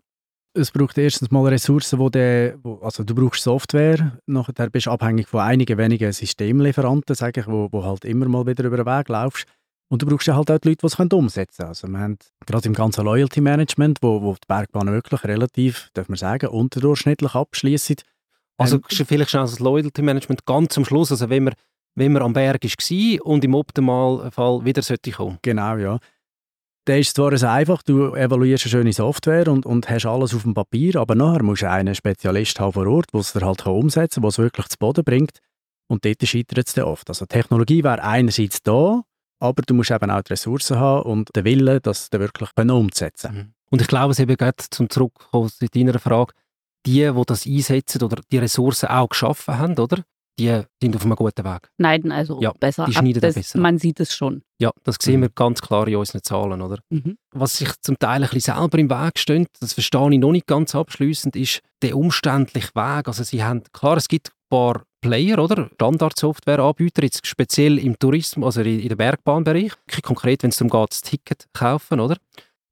[0.55, 4.91] es braucht erstens mal Ressourcen, wo der, wo, also du brauchst Software, nachher bist du
[4.91, 8.85] abhängig von einigen wenigen Systemlieferanten, sage ich, wo, wo halt immer mal wieder über den
[8.85, 9.45] Weg laufst.
[9.87, 11.69] Und du brauchst ja halt auch die Leute, die es umsetzen können.
[11.69, 16.09] Also wir haben gerade im ganzen Loyalty Management, wo, wo die Bergbahn wirklich relativ, darf
[16.09, 18.03] man sagen, unterdurchschnittlich abschließt.
[18.57, 21.53] Also ähm, vielleicht schon das Loyalty Management ganz am Schluss, also wenn man,
[21.93, 25.37] wenn man am Berg war und im optimalen Fall wieder sollte kommen.
[25.41, 25.99] Genau, ja.
[26.87, 30.43] Der ist zwar sehr einfach, du evaluierst eine schöne Software und, und hast alles auf
[30.43, 33.65] dem Papier, aber nachher musst du einen Spezialist haben vor Ort, der es dir halt
[33.65, 35.39] umsetzen kann, der es wirklich zu Boden bringt.
[35.87, 37.09] Und dort scheitert es dann oft.
[37.09, 39.03] Also Technologie wäre einerseits da,
[39.39, 43.33] aber du musst eben auch die Ressourcen haben und den Willen, das dann wirklich umzusetzen
[43.33, 43.51] mhm.
[43.71, 46.33] Und ich glaube, es eben gerade zum Zurückkommen zu deiner Frage,
[46.85, 50.03] die, die das einsetzen oder die Ressourcen auch geschaffen haben, oder?
[50.37, 51.69] die sind auf einem guten Weg.
[51.79, 53.21] Schneiden also ja, besser die ab.
[53.21, 53.59] Das, besser.
[53.59, 54.43] Man sieht es schon.
[54.59, 55.23] Ja, das sehen mhm.
[55.23, 56.61] wir ganz klar in unseren Zahlen.
[56.61, 56.79] Oder?
[56.89, 57.17] Mhm.
[57.31, 60.47] Was sich zum Teil ein bisschen selber im Weg steht, das verstehe ich noch nicht
[60.47, 63.07] ganz abschließend, ist der umständliche Weg.
[63.07, 65.69] Also sie haben, klar, es gibt ein paar Player, oder?
[65.75, 69.73] Standardsoftwareanbieter, jetzt speziell im Tourismus, also in, der Bergbahnbereich.
[70.01, 72.17] Konkret, wenn es darum geht, das Ticket kaufen, oder?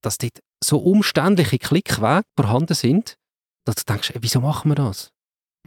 [0.01, 3.17] Dass dort so umständliche Klickwege vorhanden sind,
[3.65, 5.11] dass du denkst, ey, wieso machen wir das?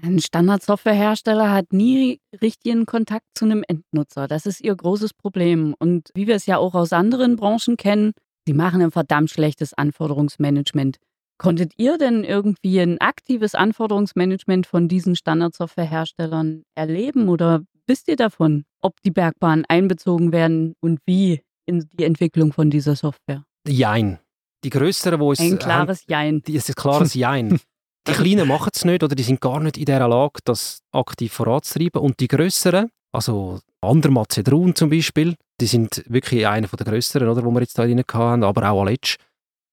[0.03, 4.27] Ein Standardsoftwarehersteller hat nie richtigen Kontakt zu einem Endnutzer.
[4.27, 5.73] Das ist ihr großes Problem.
[5.79, 8.13] Und wie wir es ja auch aus anderen Branchen kennen,
[8.45, 10.99] sie machen ein verdammt schlechtes Anforderungsmanagement.
[11.39, 18.65] Konntet ihr denn irgendwie ein aktives Anforderungsmanagement von diesen Standardsoftwareherstellern erleben oder wisst ihr davon,
[18.81, 23.45] ob die Bergbahnen einbezogen werden und wie in die Entwicklung von dieser Software?
[23.67, 24.19] Jein.
[24.65, 25.41] Die größeren, wo es.
[25.41, 26.43] Ein klares Jein.
[26.43, 27.61] Die ist ein klares Jein.
[28.09, 31.33] Die Kleinen machen es nicht oder die sind gar nicht in der Lage, das aktiv
[31.33, 32.01] voranzutreiben.
[32.01, 37.45] Und die Größeren, also Andermatt Zedrun zum Beispiel, die sind wirklich einer der größeren, oder,
[37.45, 39.17] wo wir jetzt da drin haben, aber auch Aletsch,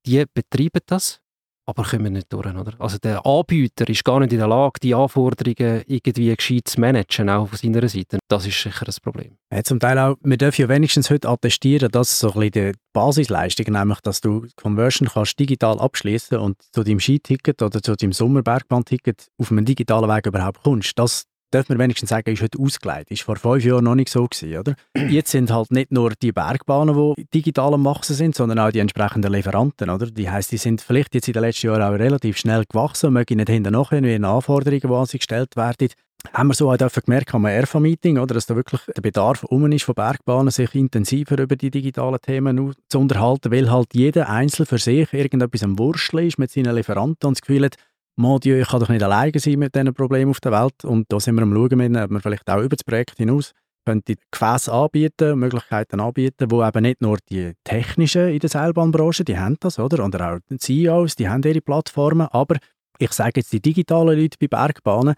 [0.07, 1.19] die betreiben das
[1.65, 2.53] aber kommen nicht durch.
[2.53, 2.73] Oder?
[2.79, 7.29] Also der Anbieter ist gar nicht in der Lage, die Anforderungen irgendwie gescheit zu managen,
[7.29, 8.19] auch von seiner Seite.
[8.27, 9.37] Das ist sicher ein Problem.
[9.51, 12.79] Ja, zum Teil auch, wir dürfen ja wenigstens heute attestieren, dass so ein bisschen die
[12.93, 18.13] Basisleistung, nämlich dass du Conversion kannst digital abschließen und zu deinem Skiticket oder zu deinem
[18.13, 20.97] Sommerbergbahn-Ticket auf einem digitalen Weg überhaupt kommst.
[20.97, 23.11] Das darf man wenigstens sagen, ist heute ausgeleitet.
[23.11, 24.75] Ist vor fünf Jahren noch nicht so gewesen, oder?
[25.09, 28.79] Jetzt sind halt nicht nur die Bergbahnen, die digital am Wachsen sind, sondern auch die
[28.79, 30.07] entsprechenden Lieferanten, oder?
[30.07, 33.37] Die heißt, die sind vielleicht jetzt in den letzten Jahren auch relativ schnell gewachsen mögen
[33.37, 35.89] nicht hinterher nachher wie Anforderungen, die sie gestellt werden.
[36.31, 39.83] Haben wir so auch gemerkt am ERFA-Meeting, oder, dass da wirklich der Bedarf um ist
[39.83, 44.77] von Bergbahnen, sich intensiver über die digitalen Themen zu unterhalten, weil halt jeder Einzelne für
[44.77, 47.75] sich irgendetwas am Wursteln ist mit seinen Lieferanten und das Gefühl hat,
[48.15, 50.85] mon Dieu, ich kann doch nicht alleine sein mit diesen Problemen auf der Welt.
[50.85, 53.51] Und da sind wir am Schauen, ob wir vielleicht auch über das Projekt hinaus
[53.85, 59.37] könnte Gefäße anbieten, Möglichkeiten anbieten, wo eben nicht nur die technischen in der Seilbahnbranche, die
[59.37, 60.05] haben das, oder?
[60.05, 62.57] Oder auch die CEOs, die haben ihre Plattformen, aber
[62.97, 65.15] ich sage jetzt, die digitalen Leute bei Bergbahnen,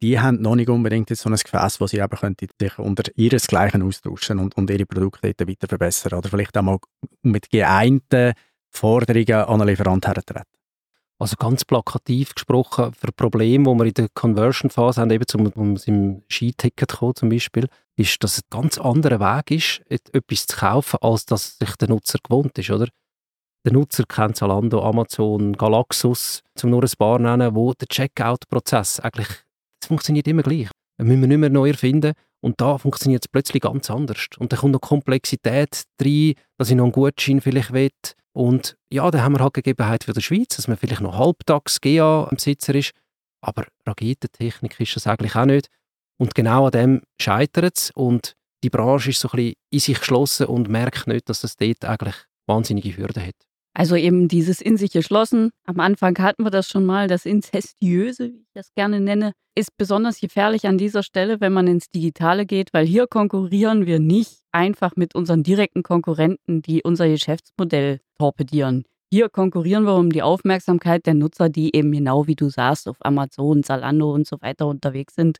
[0.00, 4.38] die haben noch nicht unbedingt so ein Gefäß, wo sie eben sich unter ihresgleichen austauschen
[4.38, 6.78] und, und ihre Produkte weiter verbessern oder vielleicht auch mal
[7.22, 8.32] mit geeinten
[8.70, 10.57] Forderungen an einen Lieferanten hertreten.
[11.20, 15.76] Also ganz plakativ gesprochen, für Probleme, die wir in der Conversion-Phase haben, eben zum, um
[15.86, 20.56] im Skiticket kommen zum Beispiel, ist, dass es ein ganz anderer Weg ist, etwas zu
[20.56, 22.86] kaufen, als dass sich der Nutzer gewohnt ist, oder?
[23.64, 29.28] Der Nutzer kennt Zalando, Amazon, Galaxus, zum nur ein paar nennen, wo der Checkout-Prozess eigentlich,
[29.80, 30.68] das funktioniert immer gleich.
[30.96, 34.28] Das müssen wir nicht mehr neu erfinden und da funktioniert es plötzlich ganz anders.
[34.38, 37.90] Und dann kommt noch Komplexität rein, dass ich noch einen Gutschein vielleicht will,
[38.38, 41.80] und ja, da haben wir halt Gegebenheit für die Schweiz, dass man vielleicht noch halbtags
[41.80, 42.92] GA-Besitzer ist.
[43.40, 45.66] Aber Raketentechnik ist das eigentlich auch nicht.
[46.20, 47.90] Und genau an dem scheitert es.
[47.90, 51.56] Und die Branche ist so ein bisschen in sich geschlossen und merkt nicht, dass das
[51.56, 52.14] dort eigentlich
[52.46, 53.34] wahnsinnige Hürden hat.
[53.78, 55.50] Also eben dieses in sich geschlossen.
[55.64, 59.76] Am Anfang hatten wir das schon mal, das Inzestiöse, wie ich das gerne nenne, ist
[59.76, 64.40] besonders gefährlich an dieser Stelle, wenn man ins Digitale geht, weil hier konkurrieren wir nicht
[64.50, 68.84] einfach mit unseren direkten Konkurrenten, die unser Geschäftsmodell torpedieren.
[69.12, 72.96] Hier konkurrieren wir um die Aufmerksamkeit der Nutzer, die eben genau wie du sagst, auf
[72.98, 75.38] Amazon, Zalando und so weiter unterwegs sind.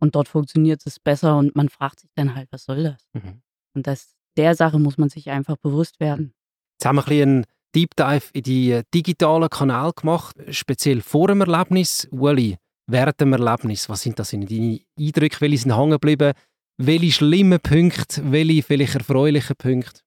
[0.00, 3.06] Und dort funktioniert es besser und man fragt sich dann halt, was soll das?
[3.12, 3.42] Mhm.
[3.74, 6.34] Und das, der Sache muss man sich einfach bewusst werden.
[6.78, 7.46] Jetzt haben wir ein bisschen
[7.76, 12.08] Deep Dive in die äh, digitalen Kanäle gemacht, speziell vor dem Erlebnis.
[12.10, 15.40] Uli, während dem Erlebnis, was sind das deine Eindrücke?
[15.40, 16.32] Welche sind hängen geblieben?
[16.78, 20.00] Welche schlimmen Punkte, welche vielleicht erfreulichen Punkte?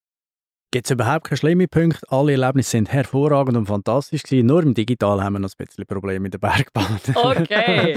[0.72, 2.00] Gibt es überhaupt keine schlimmen Punkte?
[2.10, 4.48] Alle Erlebnisse sind hervorragend und fantastisch gewesen.
[4.48, 7.00] Nur im Digital haben wir noch ein bisschen Probleme mit der Bergbahn.
[7.14, 7.96] Okay.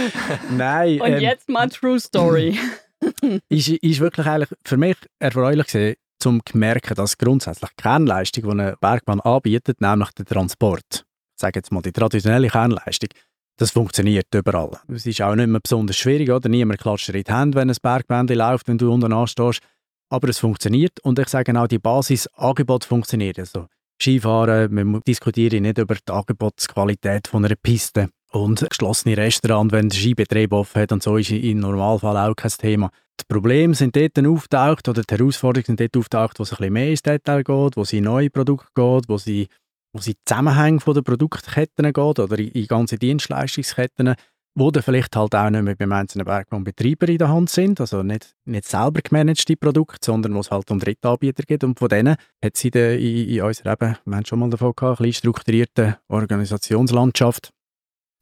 [0.50, 1.00] Nein.
[1.00, 2.58] Und ähm, jetzt mal True Story.
[3.48, 8.44] ist, ist wirklich eigentlich für mich erfreulich gewesen, um zu merken, dass grundsätzlich die Kernleistung,
[8.44, 11.04] die eine Bergbahn anbietet, nämlich der Transport,
[11.34, 13.10] ich sage jetzt mal die traditionelle Kernleistung,
[13.56, 14.78] das funktioniert überall.
[14.88, 16.48] Es ist auch nicht mehr besonders schwierig, oder?
[16.48, 19.60] Niemand klatscht dir in die Hände, wenn ein Bergbändchen läuft, wenn du unten anstehst.
[20.08, 23.38] Aber es funktioniert und ich sage auch, die Basisangebot funktioniert.
[23.38, 23.66] Also
[24.00, 29.98] Skifahren, wir diskutieren nicht über die Angebotsqualität von einer Piste und geschlossene Restaurants, wenn der
[29.98, 32.90] Skibetrieb offen hat und so ist im Normalfall auch kein Thema.
[33.22, 36.72] Die Probleme sind dort auftaucht oder die Herausforderungen sind dort auftaucht, wo es ein bisschen
[36.72, 39.48] mehr ins Detail geht, wo es in neue Produkte geht, wo sie
[39.94, 44.14] wo sie Zusammenhänge von der Produktketten geht oder in, ganze Dienstleistungsketten,
[44.54, 48.02] wo dann vielleicht halt auch nicht mehr beim einzelnen Bergbahnbetreiber in der Hand sind, also
[48.02, 51.64] nicht, nicht selber gemanagte Produkte, sondern wo es halt um Drittanbieter geht.
[51.64, 55.00] Und von denen hat sie in, in unserer eben, wir haben schon mal davon gehabt,
[55.00, 57.50] ein bisschen strukturierten Organisationslandschaft.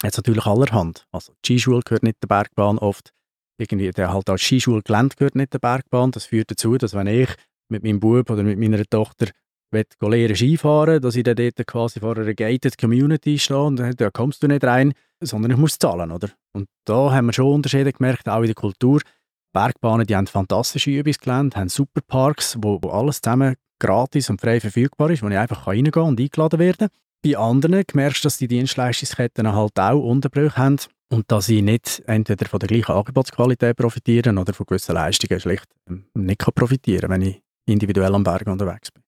[0.02, 1.06] Jetzt natürlich allerhand.
[1.12, 3.12] Also die Skischule gehört nicht der Bergbahn oft,
[3.60, 6.10] irgendwie der halt als Skischule gelernt gehört nicht der Bergbahn.
[6.10, 7.28] Das führt dazu, dass wenn ich
[7.68, 9.26] mit meinem Bub oder mit meiner Tochter
[9.72, 14.42] lernen Skifahren, dass ich dann dort quasi vor einer gated Community stehe und da kommst
[14.42, 16.28] du nicht rein, sondern ich muss zahlen, oder?
[16.52, 19.00] Und da haben wir schon Unterschiede gemerkt, auch in der Kultur.
[19.52, 24.60] Bergbahnen, die haben fantastische Übungsgelände, haben super Parks, wo, wo alles zusammen gratis und frei
[24.60, 26.88] verfügbar ist, wo ich einfach reingehen kann und eingeladen werden
[27.22, 30.78] Bei anderen merkst du, dass die Dienstleistungsketten halt auch Unterbrüche haben
[31.12, 35.66] und dass sie nicht entweder von der gleichen Angebotsqualität profitieren oder von gewissen Leistungen schlicht
[36.14, 39.02] nicht profitieren kann, wenn ich individuell am Berg unterwegs bin.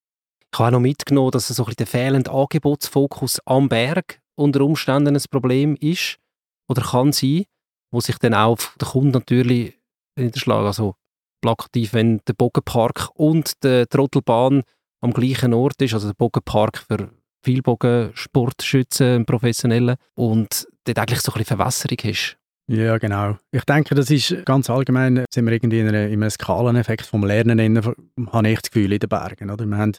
[0.51, 5.23] Ich habe auch noch mitgenommen, dass so der fehlende Angebotsfokus am Berg unter Umständen ein
[5.31, 6.19] Problem ist
[6.67, 7.45] oder kann sein,
[7.91, 9.79] wo sich dann auch auf den Kunden natürlich
[10.15, 10.67] niederschlagen.
[10.67, 10.95] Also
[11.41, 14.63] plakativ, wenn der Bogenpark und die Trottelbahn
[15.01, 17.09] am gleichen Ort ist, also der Bogenpark für
[17.43, 22.37] Vielbogensportschützen, Professionellen, und dort eigentlich so ein bisschen Verwässerung ist.
[22.67, 23.37] Ja, genau.
[23.51, 27.81] Ich denke, das ist ganz allgemein, sind wir irgendwie in, einem Skaleneffekt vom Lernen, in,
[27.81, 29.49] habe ich das Gefühl, in den Bergen.
[29.49, 29.65] Oder?
[29.65, 29.93] Wir haben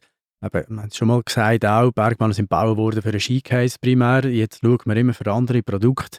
[0.45, 3.79] Eben, wir haben es schon mal gesagt, auch Bergbahnen sind gebaut worden für einen Skicase
[3.81, 4.27] primär.
[4.27, 6.19] Jetzt schaut man immer für andere Produkte.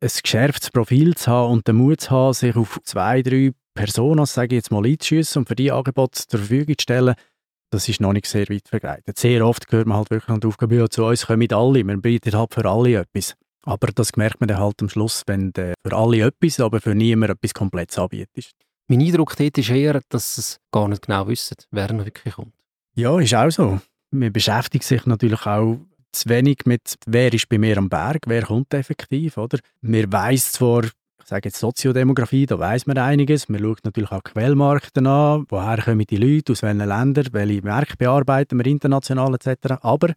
[0.00, 4.26] Ein geschärftes Profil zu haben und den Mut zu haben, sich auf zwei, drei Personen,
[4.26, 7.14] sage ich jetzt mal, einzuschiessen und für die Angebote zur Verfügung zu stellen,
[7.70, 9.16] das ist noch nicht sehr weit verbreitet.
[9.16, 12.32] Sehr oft hört man halt wirklich an die Aufgabe, zu uns kommen alle, wir bieten
[12.32, 13.36] halt für alle etwas.
[13.64, 17.32] Aber das merkt man dann halt am Schluss, wenn für alle etwas, aber für niemand
[17.32, 18.52] etwas komplett anbietet.
[18.88, 22.52] Mein Eindruck dort ist eher, dass es gar nicht genau wissen, wer noch wirklich kommt.
[22.94, 23.80] Ja, ist auch so.
[24.10, 25.78] Man beschäftigt sich natürlich auch
[26.12, 29.58] zu wenig mit, wer ist bei mir am Berg, wer kommt effektiv, oder?
[29.80, 30.92] Man weiss zwar, ich
[31.24, 33.48] sage jetzt Soziodemografie, da weiss man einiges.
[33.48, 37.96] Man schaut natürlich auch Quellmärkte an, woher kommen die Leute, aus welchen Ländern, welche Märkte
[37.96, 39.76] bearbeiten wir international etc.
[39.80, 40.12] Aber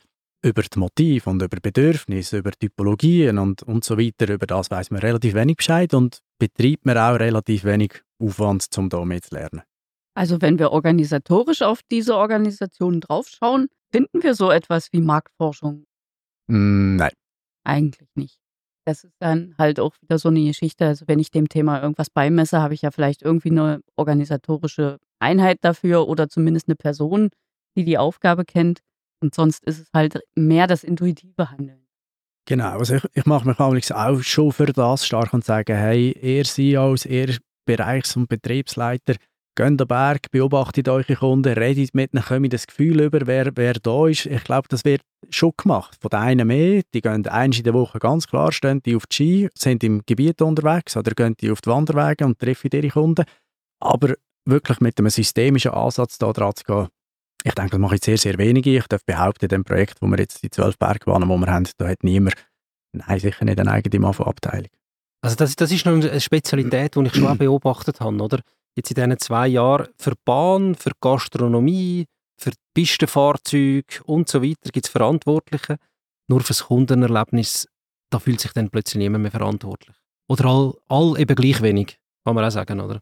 [0.46, 4.92] über die Motive und über Bedürfnisse, über Typologien und, und so weiter, über das weiß
[4.92, 9.34] man relativ wenig Bescheid und betreibt man auch relativ wenig Aufwand, um da mehr zu
[9.36, 9.64] lernen.
[10.14, 15.86] Also wenn wir organisatorisch auf diese Organisationen draufschauen, finden wir so etwas wie Marktforschung?
[16.48, 17.12] Mm, nein.
[17.64, 18.40] Eigentlich nicht.
[18.86, 20.86] Das ist dann halt auch wieder so eine Geschichte.
[20.86, 25.58] Also wenn ich dem Thema irgendwas beimesse, habe ich ja vielleicht irgendwie eine organisatorische Einheit
[25.62, 27.30] dafür oder zumindest eine Person,
[27.76, 28.82] die die Aufgabe kennt.
[29.26, 31.88] Und sonst ist es halt mehr das intuitive Handeln.
[32.48, 36.80] Genau, also ich, ich mache mich auch schon für das stark und sage, hey, ihr
[36.80, 39.16] als ihr Bereichs- und Betriebsleiter,
[39.56, 43.74] geht den Berg, beobachtet eure Kunden, redet mit ihnen, kommt das Gefühl über, wer, wer
[43.74, 44.28] da ist.
[44.28, 45.98] Ich glaube, das wird schon gemacht.
[46.00, 49.08] Von den einen mehr, die gehen eins in der Woche ganz klar, stehen die auf
[49.08, 52.90] die Ski, sind im Gebiet unterwegs oder gehen die auf die Wanderwege und treffen ihre
[52.90, 53.26] Kunden.
[53.80, 54.14] Aber
[54.46, 56.88] wirklich mit einem systemischen Ansatz da dran zu gehen,
[57.46, 58.76] ich denke, das mache ich sehr, sehr wenige.
[58.76, 61.68] Ich darf behaupten, in dem Projekt, wo wir jetzt die zwölf Bergbahnen, die wir haben,
[61.78, 62.36] da hat niemand,
[62.92, 64.70] nein, sicher nicht eine eigene Mafo-Abteilung.
[65.22, 68.42] Also das, das ist noch eine Spezialität, die ich schon auch beobachtet habe, oder?
[68.76, 72.06] Jetzt in diesen zwei Jahren für Bahn, für Gastronomie,
[72.38, 75.78] für Pistenfahrzeuge und so weiter gibt es Verantwortliche.
[76.28, 77.68] Nur für das Kundenerlebnis,
[78.10, 79.96] da fühlt sich dann plötzlich niemand mehr verantwortlich.
[80.28, 83.02] Oder all, all eben gleich wenig, kann man auch sagen, oder?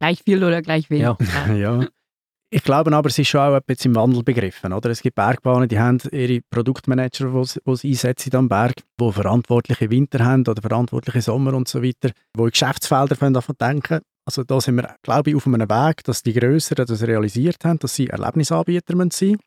[0.00, 1.02] Gleich viel oder gleich wenig.
[1.02, 1.54] Ja.
[1.54, 1.86] ja.
[2.54, 4.74] Ich glaube aber, es ist schon auch etwas im Wandel begriffen.
[4.74, 4.90] Oder?
[4.90, 10.22] Es gibt Bergbahnen, die haben ihre Produktmanager, die sie einsetzen am Berg, die verantwortliche Winter
[10.22, 14.00] haben oder verantwortliche Sommer und so weiter, die in Geschäftsfelder davon denken.
[14.26, 17.78] Also da sind wir, glaube ich, auf einem Weg, dass die Größeren das realisiert haben,
[17.78, 19.38] dass sie Erlebnisanbieter sein müssen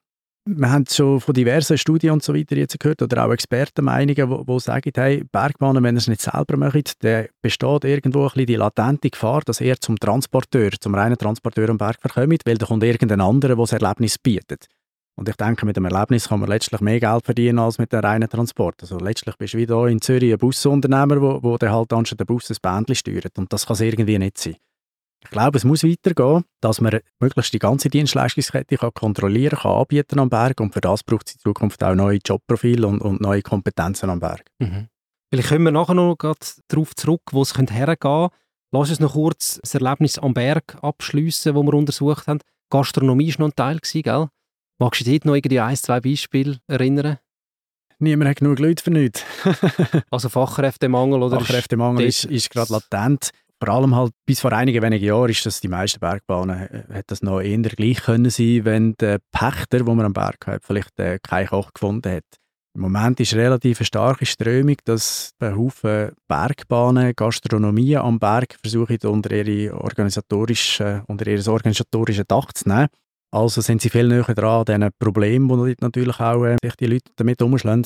[0.47, 4.59] wir haben schon von diversen Studien und so weiter jetzt gehört oder auch Expertenmeinungen, die
[4.59, 8.55] sagen, hey, Bergbahnen, wenn ihr es nicht selber macht, dann besteht irgendwo ein bisschen die
[8.55, 12.83] latente Gefahr, dass ihr zum Transporteur, zum reinen Transporteur am Berg verkommt, weil da kommt
[12.83, 14.67] irgendein anderer, der das Erlebnis bietet.
[15.15, 18.01] Und ich denke, mit dem Erlebnis kann man letztlich mehr Geld verdienen als mit dem
[18.01, 18.75] reinen Transport.
[18.81, 22.19] Also letztlich bist du wie hier in Zürich ein Busunternehmer, wo, wo der halt anstatt
[22.19, 23.37] der Bus ein Bändchen steuert.
[23.37, 24.57] Und das kann es irgendwie nicht sein.
[25.25, 30.19] Ich glaube, es muss weitergehen, dass man möglichst die ganze Dienstleistungskette kann kontrollieren kann, anbieten
[30.19, 33.41] am Berg und für das braucht es in Zukunft auch neue Jobprofile und, und neue
[33.41, 34.45] Kompetenzen am Berg.
[34.59, 34.87] Mhm.
[35.31, 38.29] Vielleicht kommen wir nachher noch darauf zurück, wo es hergehen könnte.
[38.71, 42.39] Lass uns noch kurz das Erlebnis am Berg abschliessen, das wir untersucht haben.
[42.69, 44.27] Gastronomie war noch ein Teil, gell?
[44.77, 47.17] Magst du dich dort noch irgendwie ein, zwei Beispiele erinnern?
[47.99, 49.23] Niemand hat genug Leute für nichts.
[50.11, 51.39] also Fachkräftemangel oder?
[51.39, 55.45] Fachkräftemangel ist, ist, ist gerade latent vor allem halt bis vor einigen wenigen Jahren ist
[55.45, 59.85] das die meisten Bergbahnen äh, hat das noch eher gleich können sein, wenn der Pächter,
[59.85, 62.25] wo man am Berg hat, vielleicht äh, keinen Koch gefunden hat.
[62.75, 68.97] Im Moment ist relativ eine starke Strömung, dass ein Haufen Bergbahnen, Gastronomie am Berg versuchen,
[69.05, 72.87] unter, ihre organisatorische, unter ihr organisatorisches Dach zu nehmen.
[73.31, 76.87] Also sind sie viel näher dran an diesen Problemen, die natürlich auch äh, sich die
[76.87, 77.85] Leute damit umschlagen.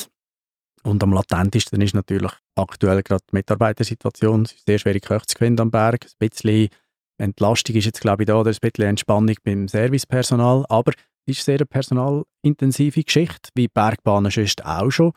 [0.83, 4.43] Und am latentesten ist natürlich aktuell gerade die Mitarbeitersituation.
[4.43, 6.05] Es ist sehr schwierig, Köche zu finden am Berg.
[6.05, 6.69] Ein bisschen
[7.17, 10.65] Entlastung ist jetzt, glaube ich, da, oder ein bisschen Entspannung beim Servicepersonal.
[10.69, 10.93] Aber
[11.25, 15.11] es ist eine sehr personalintensive Geschichte, wie Bergbahnen sonst auch schon.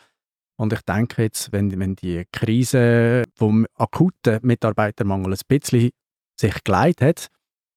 [0.56, 5.90] Und ich denke jetzt, wenn, wenn die Krise vom akuten Mitarbeitermangel ein bisschen
[6.38, 7.28] sich geleitet hat,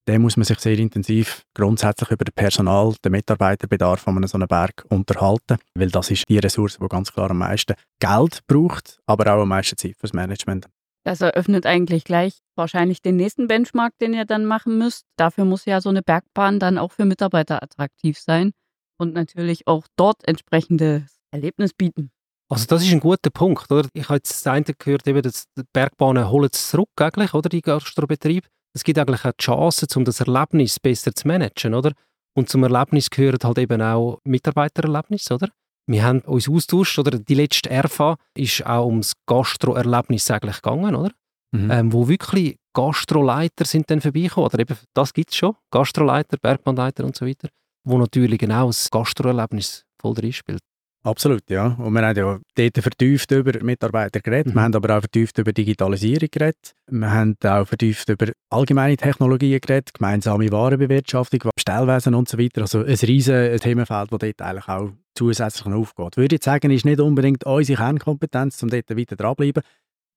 [0.06, 4.48] dann muss man sich sehr intensiv grundsätzlich über den Personal, den Mitarbeiterbedarf an so einem
[4.48, 9.34] Berg unterhalten, weil das ist die Ressource, die ganz klar am meisten Geld braucht, aber
[9.34, 10.68] auch am meisten Zeit fürs Management.
[11.04, 15.06] Das eröffnet eigentlich gleich wahrscheinlich den nächsten Benchmark, den ihr dann machen müsst.
[15.18, 18.52] Dafür muss ja so eine Bergbahn dann auch für Mitarbeiter attraktiv sein
[18.98, 22.12] und natürlich auch dort entsprechendes Erlebnis bieten.
[22.50, 23.88] Also das ist ein guter Punkt, oder?
[23.94, 27.50] Ich habe jetzt das eine gehört, eben, dass die Bergbahnen holen es zurück eigentlich, oder,
[27.50, 31.94] die Gastrobetriebe es gibt eigentlich auch die Chance, um das Erlebnis besser zu managen, oder?
[32.38, 35.48] Und zum Erlebnis gehören halt eben auch Mitarbeitererlebnis, oder?
[35.88, 41.12] Wir haben uns austauscht, oder die letzte RFA ist auch ums Gastroerlebnis eigentlich gegangen, oder?
[41.52, 41.72] Mhm.
[41.72, 47.06] Ähm, wo wirklich Gastroleiter sind dann vorbeigekommen, oder eben, das gibt es schon, Gastroleiter, Bergbahnleiter
[47.06, 47.48] und so weiter,
[47.86, 50.62] wo natürlich genau das Gastroerlebnis voll drin spielt.
[51.06, 51.68] Absolut, ja.
[51.78, 54.58] Und wir haben ja dort vertieft über Mitarbeiter geredet, mhm.
[54.58, 59.62] wir haben aber auch vertieft über Digitalisierung geredet, wir haben auch vertieft über allgemeine Technologien
[59.62, 62.62] geredet, gemeinsame Warenbewirtschaftung, Bestellwesen und so weiter.
[62.62, 66.14] Also ein riesiges Themenfeld, das dort eigentlich auch zusätzlich aufgeht.
[66.14, 69.62] Ich würde jetzt sagen, ist nicht unbedingt unsere Kernkompetenz, um dort weiter dranbleiben.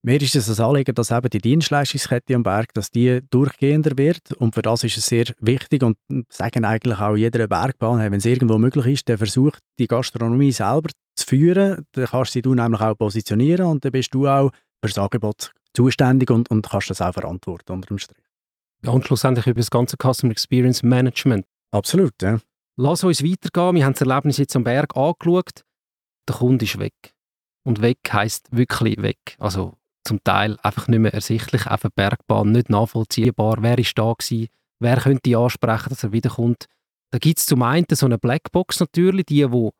[0.02, 4.32] Mir ist es ein Anliegen, dass eben die Dienstleistungskette am Berg, dass die durchgehender wird
[4.34, 5.96] und für das ist es sehr wichtig und
[6.28, 10.90] sagen eigentlich auch jeder Bergbahn, wenn es irgendwo möglich ist, der versucht, die Gastronomie selber
[11.16, 14.88] zu führen, dann kannst du sie nämlich auch positionieren und dann bist du auch für
[14.88, 18.22] das Angebot zuständig und, und kannst das auch verantworten unter dem Strich.
[18.84, 21.44] Ja, und schlussendlich über das ganze Customer Experience Management.
[21.72, 22.38] Absolut, ja.
[22.76, 23.74] Lass uns weitergehen.
[23.74, 25.64] Wir haben das Erlebnis jetzt am Berg angeschaut.
[26.28, 26.94] der Kunde ist weg.
[27.64, 29.36] Und weg heisst wirklich weg.
[29.38, 29.77] Also
[30.08, 34.48] zum Teil einfach nicht mehr ersichtlich, auf der Bergbahn nicht nachvollziehbar, wer ist da gewesen,
[34.80, 36.66] wer könnte ansprechen, dass er wiederkommt.
[37.12, 39.70] Da gibt es zum einen so eine Blackbox natürlich, die, die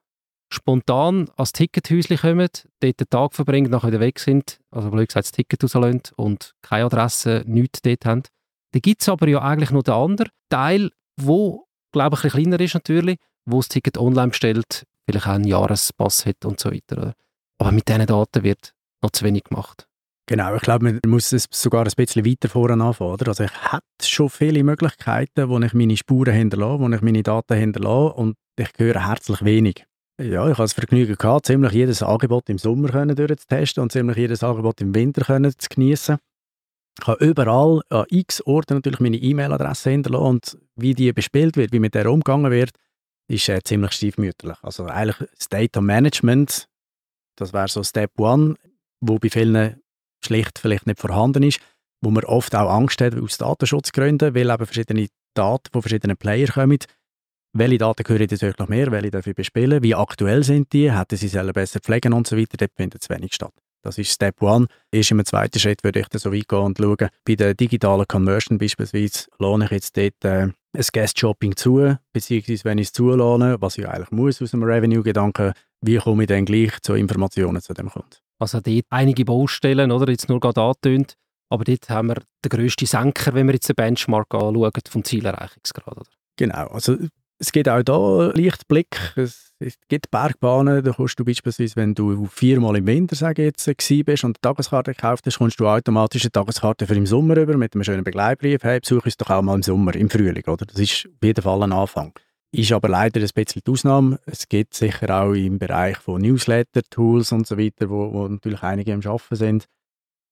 [0.53, 2.49] spontan ans Tickethäuschen kommen,
[2.81, 6.55] dort den Tag verbringen, nachher wieder weg sind, also blöd gesagt das Ticket rauslassen und
[6.62, 8.22] keine Adresse, nichts dort haben.
[8.72, 12.45] Dann gibt es aber ja eigentlich noch den anderen Teil, wo, glaube ich, ein bisschen
[12.45, 16.70] kleiner ist natürlich, wo das Ticket online bestellt, vielleicht auch einen Jahrespass hat und so
[16.70, 17.14] weiter.
[17.59, 19.88] Aber mit diesen Daten wird noch zu wenig gemacht.
[20.29, 23.12] Genau, ich glaube, man muss es sogar ein bisschen weiter vorne anfangen.
[23.12, 23.29] Oder?
[23.29, 27.57] Also ich habe schon viele Möglichkeiten, wo ich meine Spuren hinterlasse, wo ich meine Daten
[27.57, 29.87] hinterlasse und ich höre herzlich wenig.
[30.20, 34.18] Ja, ich habe das Vergnügen gehabt, ziemlich jedes Angebot im Sommer können durchzutesten und ziemlich
[34.18, 36.18] jedes Angebot im Winter können zu genießen.
[37.01, 41.72] Ich habe überall an x Orten natürlich meine E-Mail-Adresse hinterlassen und wie die bespielt wird,
[41.72, 42.72] wie mit der umgegangen wird,
[43.29, 44.59] ist äh, ziemlich stiefmütterlich.
[44.61, 46.68] Also eigentlich das Data Management,
[47.37, 48.57] das wäre so Step One,
[49.01, 49.81] wo bei vielen
[50.25, 51.61] schlicht vielleicht nicht vorhanden ist,
[52.03, 56.49] wo man oft auch Angst hat aus Datenschutzgründen, weil eben verschiedene Daten von verschiedenen Playern
[56.49, 56.79] kommen.
[57.55, 61.29] Welche Daten gehören natürlich noch mehr, welche dafür bespielen, wie aktuell sind die, hätten sie
[61.29, 63.55] selber besser pflegen und so weiter, dort findet es wenig statt.
[63.83, 64.66] Das ist Step One.
[64.93, 68.07] Erst im zweiten Schritt würde ich dann so weit gehen und schauen, bei der digitalen
[68.07, 73.57] Conversion beispielsweise, lohne ich jetzt dort äh, ein Guest-Shopping zu, beziehungsweise wenn ich es zulohne,
[73.61, 77.73] was ich eigentlich muss aus dem Revenue-Gedanken, wie komme ich dann gleich zu Informationen zu
[77.73, 78.16] dem Kunden?
[78.39, 81.14] Also dort einige Baustellen, oder, jetzt nur gerade angetönt,
[81.51, 85.97] aber dort haben wir den grössten Senker, wenn wir jetzt den Benchmark anschauen, vom Zielerreichungsgrad.
[85.97, 86.11] Oder?
[86.36, 86.97] Genau, also
[87.39, 89.12] es gibt auch da Lichtblick.
[89.16, 93.64] Es, es gibt Bergbahnen, da kommst du beispielsweise, wenn du viermal im Winter sage jetzt,
[93.64, 97.57] bist und eine Tageskarte gekauft hast, kommst du automatisch eine Tageskarte für im Sommer über
[97.57, 98.62] mit einem schönen Begleitbrief.
[98.62, 100.45] Hey, besuche uns doch auch mal im Sommer, im Frühling.
[100.47, 100.66] Oder?
[100.66, 102.12] Das ist auf jeden Fall ein Anfang.
[102.51, 104.20] Ist aber leider ein bisschen die Ausnahme.
[104.24, 108.62] Es gibt sicher auch im Bereich von Newsletter, Tools und so weiter, wo, wo natürlich
[108.62, 109.66] einige am Arbeiten sind.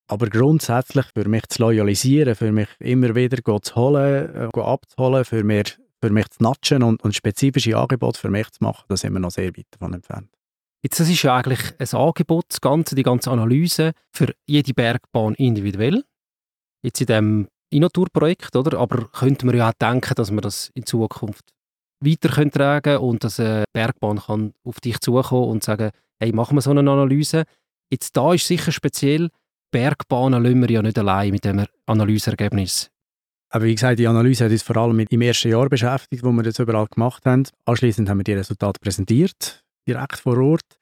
[0.08, 5.44] Aber grundsätzlich für mich zu loyalisieren, für mich immer wieder zu holen, äh, abzuholen, für
[5.44, 9.12] mich, für mich zu natschen und, und spezifische Angebote für mich zu machen, da sind
[9.12, 10.30] wir noch sehr weit davon entfernt.
[10.82, 15.34] Jetzt, das ist ja eigentlich ein Angebot, das Ganze, die ganze Analyse für jede Bergbahn
[15.34, 16.04] individuell.
[16.82, 18.78] Jetzt in diesem Innotour-Projekt, oder?
[18.78, 21.55] Aber könnte man ja auch denken, dass man das in Zukunft
[22.00, 26.56] weiter können tragen und dass eine Bergbahn kann auf dich zukommen und sagen, hey, machen
[26.56, 27.44] wir so eine Analyse.
[27.90, 29.30] Jetzt da ist sicher speziell,
[29.70, 32.90] Bergbahnen lassen wir ja nicht allein mit dem Analyseergebnis.
[33.50, 36.42] Aber wie gesagt, die Analyse hat uns vor allem im ersten Jahr beschäftigt, wo wir
[36.42, 37.44] das überall gemacht haben.
[37.64, 40.78] Anschließend haben wir die Resultate präsentiert, direkt vor Ort,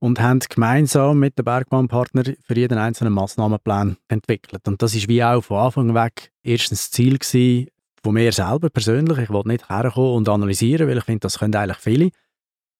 [0.00, 4.66] und haben gemeinsam mit den Bergbahnpartnern für jeden einzelnen Massnahmenplan entwickelt.
[4.66, 7.68] Und das ist wie auch von Anfang weg erstens das Ziel gewesen,
[8.02, 9.18] von mir selber persönlich.
[9.18, 12.10] Ich wollte nicht herkommen und analysieren, weil ich finde, das können eigentlich viele.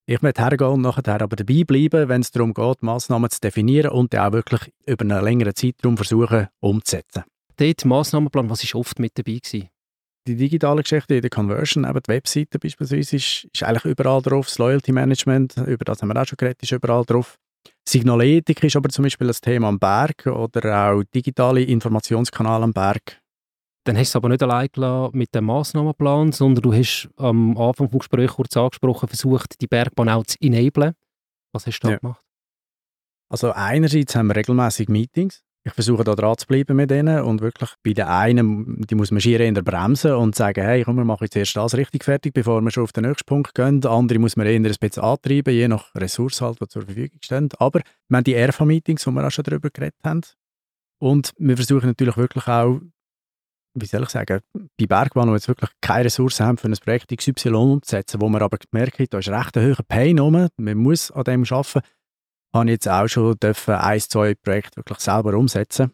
[0.07, 3.91] Ich möchte hergehen und nachher aber dabei bleiben, wenn es darum geht, Massnahmen zu definieren
[3.91, 7.25] und die auch wirklich über einen längeren Zeitraum versuchen umzusetzen.
[7.57, 9.39] Dort Massnahmenplan, was war oft mit dabei?
[9.43, 9.69] Gewesen?
[10.27, 14.47] Die digitale Geschichte, die Conversion, eben die Webseite beispielsweise, ist, ist eigentlich überall drauf.
[14.47, 17.39] Das Loyalty Management, über das haben wir auch schon geredet, ist überall drauf.
[17.87, 23.21] Signalethik ist aber zum Beispiel das Thema am Berg oder auch digitale Informationskanäle am Berg
[23.89, 27.57] dann hast du es aber nicht allein gelassen mit dem Massnahmenplan, sondern du hast am
[27.57, 30.93] Anfang des Gesprächs kurz angesprochen, versucht, die Bergbahn auch zu enablen.
[31.53, 31.99] Was hast du da ja.
[31.99, 32.23] gemacht?
[33.31, 35.43] Also einerseits haben wir regelmäßig Meetings.
[35.65, 39.11] Ich versuche da dran zu bleiben mit denen und wirklich bei den einen, die muss
[39.11, 42.05] man schier in der Bremsen und sagen, hey, komm, wir machen jetzt erst das richtig
[42.05, 43.81] fertig, bevor wir schon auf den nächsten Punkt gehen.
[43.81, 47.19] Der andere muss man eher ein bisschen antreiben, je nach Ressource halt, die zur Verfügung
[47.23, 47.49] stehen.
[47.59, 50.23] Aber wir haben die RFA-Meetings, wo wir auch schon darüber geredet haben.
[51.01, 52.81] Und wir versuchen natürlich wirklich auch
[53.75, 57.17] wie soll ich sagen, bei Bergbahnen, die jetzt wirklich keine Ressourcen haben, für ein Projekt
[57.17, 60.79] XY umzusetzen, wo man aber gemerkt hat, da ist recht ein hoher Pain rum, man
[60.79, 61.81] muss an dem arbeiten,
[62.55, 65.93] habe ich jetzt auch schon dürfen ein, zwei Projekte wirklich selber umsetzen.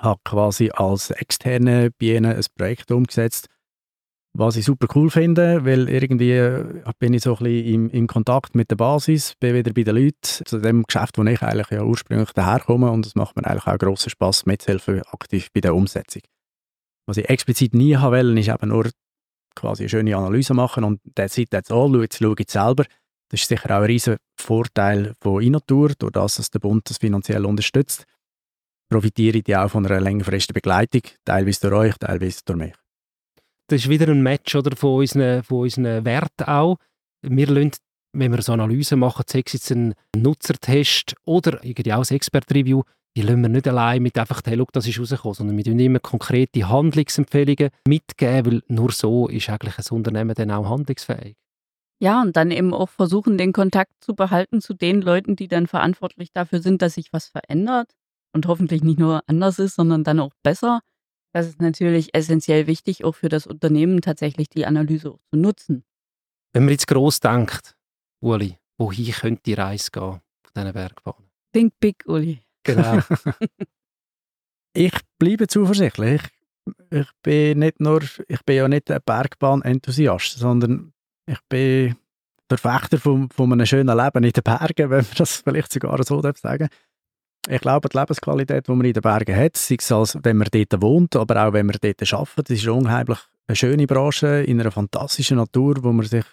[0.00, 3.48] Habe quasi als externe bei ihnen ein Projekt umgesetzt,
[4.34, 8.06] was ich super cool finde, weil irgendwie äh, bin ich so ein bisschen im, im
[8.06, 11.70] Kontakt mit der Basis, bin wieder bei den Leuten, zu dem Geschäft, wo ich eigentlich
[11.70, 15.74] ja ursprünglich daherkomme und es macht mir eigentlich auch grossen Spass, mitzuhelfen aktiv bei der
[15.74, 16.22] Umsetzung.
[17.06, 18.90] Was ich explizit nie haben wollte, ist eben nur
[19.54, 22.84] quasi eine schöne Analyse machen und that's it, that's all, jetzt schaue ich selber.
[23.28, 26.98] Das ist sicher auch ein riesen Vorteil von Innotour, durch das, dass der Bund das
[26.98, 28.04] finanziell unterstützt,
[28.90, 32.74] profitiere ich auch von einer längerfristigen Begleitung, teilweise durch euch, teilweise durch mich.
[33.68, 36.76] Das ist wieder ein Match oder, von, unseren, von unseren Werten auch.
[37.22, 37.72] Wir lassen,
[38.12, 42.82] wenn wir so Analysen machen, sei es jetzt ein Nutzertest oder irgendwie auch ein Expert-Review,
[43.16, 45.78] die lassen wir nicht allein mit einfach, hey, look, das ist rausgekommen, sondern wir geben
[45.78, 51.36] immer konkrete Handlungsempfehlungen mitgeben, weil nur so ist eigentlich ein Unternehmen dann auch handlungsfähig.
[52.00, 55.66] Ja, und dann eben auch versuchen, den Kontakt zu behalten zu den Leuten, die dann
[55.66, 57.92] verantwortlich dafür sind, dass sich was verändert
[58.32, 60.80] und hoffentlich nicht nur anders ist, sondern dann auch besser.
[61.32, 65.84] Das ist natürlich essentiell wichtig, auch für das Unternehmen tatsächlich die Analyse auch zu nutzen.
[66.52, 67.76] Wenn man jetzt gross denkt,
[68.20, 71.30] Uli, wohin könnte die Reise gehen von diesen Bergbahnen?
[71.52, 72.40] Think big, Uli.
[72.64, 73.00] Genau.
[74.74, 76.22] ich bleibe zuversichtlich.
[76.90, 80.92] Ich, bin nicht nur, ich bin ja nicht ein Bergbahn-Enthusiast, sondern
[81.26, 81.96] ich bin
[82.50, 86.02] der Verfechter von, von einem schönen Leben in den Bergen, wenn man das vielleicht sogar
[86.04, 86.68] so sagen
[87.48, 90.48] Ich glaube, die Lebensqualität, die man in den Bergen hat, sei es als, wenn man
[90.52, 94.60] dort wohnt, aber auch wenn man dort arbeitet, das ist unheimlich eine schöne Branche in
[94.60, 96.24] einer fantastischen Natur, wo man sich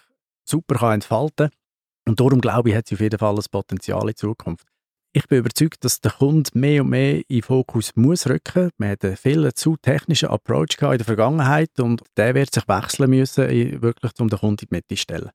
[0.44, 1.58] super kann entfalten kann.
[2.06, 4.66] Und darum glaube ich, hat sie auf jeden Fall ein Potenzial in Zukunft.
[5.12, 8.70] Ich bin überzeugt, dass der Kunde mehr und mehr in Fokus muss rücken.
[8.78, 13.48] Wir hatten viel zu technischen Approach in der Vergangenheit und der wird sich wechseln müssen,
[13.82, 15.30] wirklich um den Kunden in die Mitte zu stellen.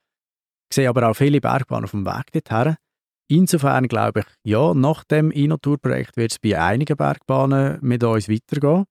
[0.69, 2.77] Ich sehe aber auch viele Bergbahnen auf dem Weg dorthin.
[3.27, 8.85] Insofern glaube ich, ja, nach dem Innotour-Projekt wird es bei einigen Bergbahnen mit uns weitergehen.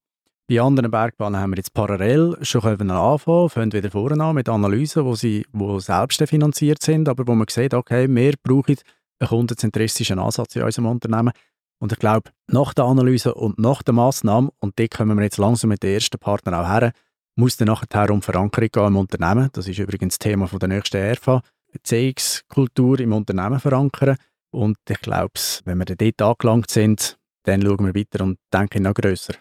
[0.47, 4.51] Bei anderen Bergbahnen haben wir jetzt parallel schon können anfangen, fangen wieder vorne an mit
[4.51, 8.76] Analysen, wo sie wo selbst finanziert sind, aber wo man sieht, okay, wir brauchen
[9.20, 11.32] einen kundenzentristischen Ansatz in unserem Unternehmen.
[11.78, 15.38] Und ich glaube, nach der Analyse und nach der Massnahme, und dort kommen wir jetzt
[15.38, 16.92] langsam mit den ersten Partnern auch her,
[17.36, 19.50] muss dann nachher um Verankerung gehen im Unternehmen.
[19.52, 21.42] Das ist übrigens das Thema von der nächsten RFA.
[21.72, 24.16] Beziehungskultur im Unternehmen verankern.
[24.50, 25.32] Und ich glaube,
[25.64, 29.34] wenn wir dort angelangt sind, dann schauen wir weiter und denken noch grösser.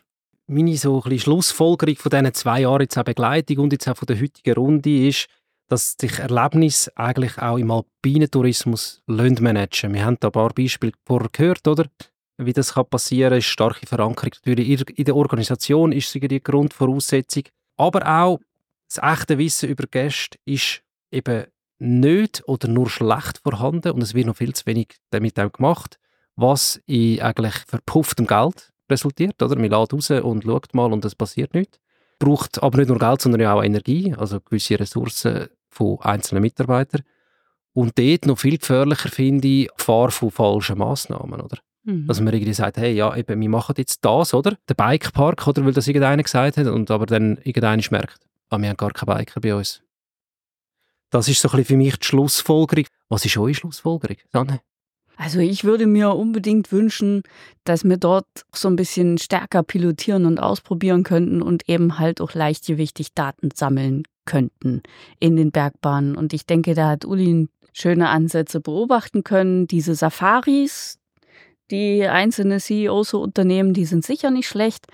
[0.48, 4.08] Meine so ein Schlussfolgerung von diesen zwei Jahren jetzt auch Begleitung und jetzt auch von
[4.08, 5.28] der heutigen Runde ist,
[5.74, 10.92] dass sich Erlebnis eigentlich auch im alpinen Tourismus managen Wir haben da ein paar Beispiele
[11.04, 11.86] vorher gehört, oder?
[12.38, 16.44] Wie das kann passieren kann, ist starke Verankerung natürlich in der Organisation, ist sie die
[16.44, 17.46] Grundvoraussetzung.
[17.76, 18.40] Aber auch
[18.88, 21.46] das echte Wissen über Gäste ist eben
[21.80, 25.98] nicht oder nur schlecht vorhanden und es wird noch viel zu wenig damit auch gemacht,
[26.36, 29.42] was in eigentlich verpufftem Geld resultiert.
[29.42, 29.56] Oder?
[29.56, 31.80] Man lädt raus und schaut mal und es passiert nichts
[32.24, 37.04] braucht aber nicht nur Geld, sondern auch Energie, also gewisse Ressourcen von einzelnen Mitarbeitern.
[37.74, 41.58] Und dort noch viel gefährlicher finde ich die Gefahr von falschen Massnahmen, oder?
[41.84, 42.08] Mhm.
[42.08, 44.58] Dass man irgendwie sagt, hey, ja, eben, wir machen jetzt das, oder?
[44.70, 45.66] Der Bikepark, oder?
[45.66, 48.20] Weil das irgendeiner gesagt hat und aber dann irgendeiner merkt,
[48.50, 49.82] ah, wir haben gar keine Biker bei uns.
[51.10, 52.86] Das ist so ein bisschen für mich die Schlussfolgerung.
[53.10, 54.62] Was ist eure Schlussfolgerung, Sanne?
[55.16, 57.24] Also ich würde mir unbedingt wünschen,
[57.64, 62.34] dass wir dort so ein bisschen stärker pilotieren und ausprobieren könnten und eben halt auch
[62.34, 64.82] leichtgewichtig Daten sammeln könnten
[65.20, 66.16] in den Bergbahnen.
[66.16, 69.68] Und ich denke, da hat Uli schöne Ansätze beobachten können.
[69.68, 71.00] Diese Safaris,
[71.72, 74.88] die einzelne CEOs so unternehmen, die sind sicher nicht schlecht.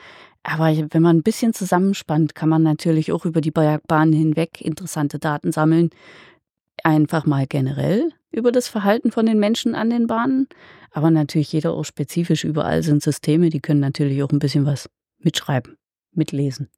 [0.44, 5.20] Aber wenn man ein bisschen zusammenspannt, kann man natürlich auch über die Bergbahnen hinweg interessante
[5.20, 5.90] Daten sammeln.
[6.84, 10.48] Einfach mal generell über das Verhalten von den Menschen an den Bahnen,
[10.92, 12.44] aber natürlich jeder auch spezifisch.
[12.44, 15.78] Überall sind Systeme, die können natürlich auch ein bisschen was mitschreiben,
[16.12, 16.70] mitlesen.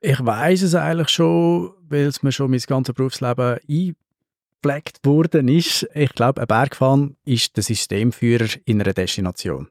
[0.00, 5.86] Ich weiß es eigentlich schon, weil es mir schon mein ganzes Berufsleben eingepflegt worden ist.
[5.94, 9.68] Ich glaube, ein Bergfahren ist der Systemführer in einer Destination.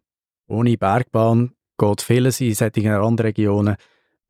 [0.47, 3.76] Ohne Bergbahn geht vieles in solchen Randregionen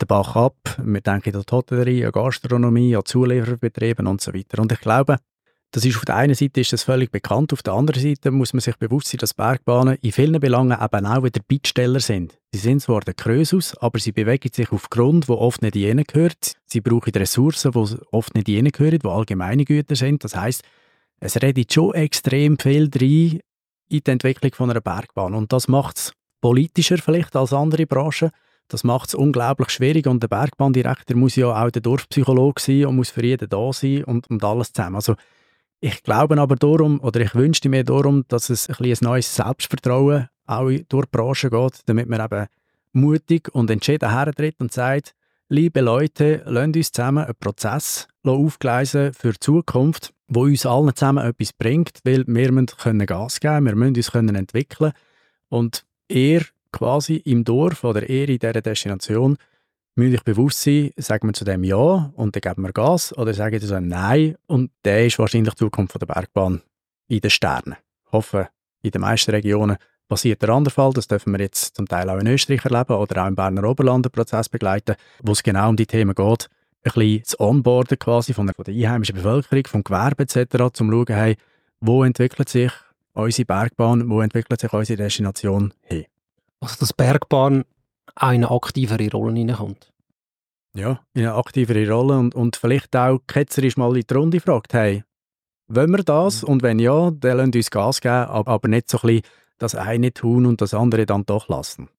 [0.01, 0.57] den Bach ab.
[0.83, 4.61] Wir denken an die Hotellerie, an Gastronomie, an Zulieferbetriebe und so weiter.
[4.61, 5.17] Und ich glaube,
[5.75, 8.53] das ist auf der einen Seite ist das völlig bekannt, auf der anderen Seite muss
[8.53, 12.39] man sich bewusst sein, dass Bergbahnen in vielen Belangen eben auch wieder Bittsteller sind.
[12.53, 16.05] Sie sind zwar der Krösus, aber sie bewegen sich auf Grund, wo oft nicht jenen
[16.05, 16.53] gehört.
[16.65, 20.23] Sie brauchen Ressourcen, die oft nicht jenen gehören, die allgemeine Güter sind.
[20.23, 20.63] Das heißt,
[21.19, 23.41] es redet schon extrem viel rein
[23.89, 28.29] in die Entwicklung von einer Bergbahn und das macht es politischer vielleicht als andere Branchen.
[28.69, 32.95] Das macht es unglaublich schwierig und der Bergbahndirektor muss ja auch der Dorfpsychologe sein und
[32.95, 34.95] muss für jeden da sein und, und alles zusammen.
[34.95, 35.15] Also
[35.81, 40.29] ich glaube aber darum, oder ich wünschte mir darum, dass es ein, ein neues Selbstvertrauen
[40.47, 42.47] auch durch die Branche geht, damit man eben
[42.93, 45.15] mutig und entschieden hertritt und sagt,
[45.49, 51.25] liebe Leute, lasst uns zusammen einen Prozess aufgleisen für die Zukunft, wo uns allen zusammen
[51.25, 54.93] etwas bringt, weil wir müssen Gas geben, wir müssen uns können entwickeln.
[55.49, 59.37] Und ihr quasi im Dorf oder ihr in dieser Destination
[59.95, 63.33] müsst euch bewusst sein, sagen wir zu dem Ja und dann geben wir Gas oder
[63.33, 66.61] sagen wir zu dem Nein und der ist wahrscheinlich die Zukunft der Bergbahn
[67.07, 67.75] in den Sternen.
[68.05, 68.49] Ich hoffe,
[68.81, 69.77] in den meisten Regionen
[70.07, 70.93] passiert der andere Fall.
[70.93, 74.05] Das dürfen wir jetzt zum Teil auch in Österreich erleben oder auch im Berner Oberland
[74.05, 76.49] einen Prozess begleiten, wo es genau um die Themen geht,
[76.83, 80.73] ein bisschen das Onboarden quasi von der, von der einheimischen Bevölkerung, vom Gewerbe etc., um
[80.73, 81.37] zu schauen, hey,
[81.79, 82.71] wo entwickelt sich
[83.13, 86.05] unsere Bergbahn, wo entwickelt sich unsere Destination hin.
[86.59, 87.63] Also dass Bergbahn
[88.15, 89.91] auch in eine aktivere Rolle hineinkommt.
[90.75, 94.73] Ja, in eine aktivere Rolle und, und vielleicht auch ketzerisch mal in die Runde fragt,
[94.73, 95.03] hey,
[95.67, 96.43] Wollen wir das?
[96.43, 99.21] Und wenn ja, dann lasst uns Gas geben, aber nicht so ein bisschen
[99.57, 101.89] das eine tun und das andere dann doch lassen.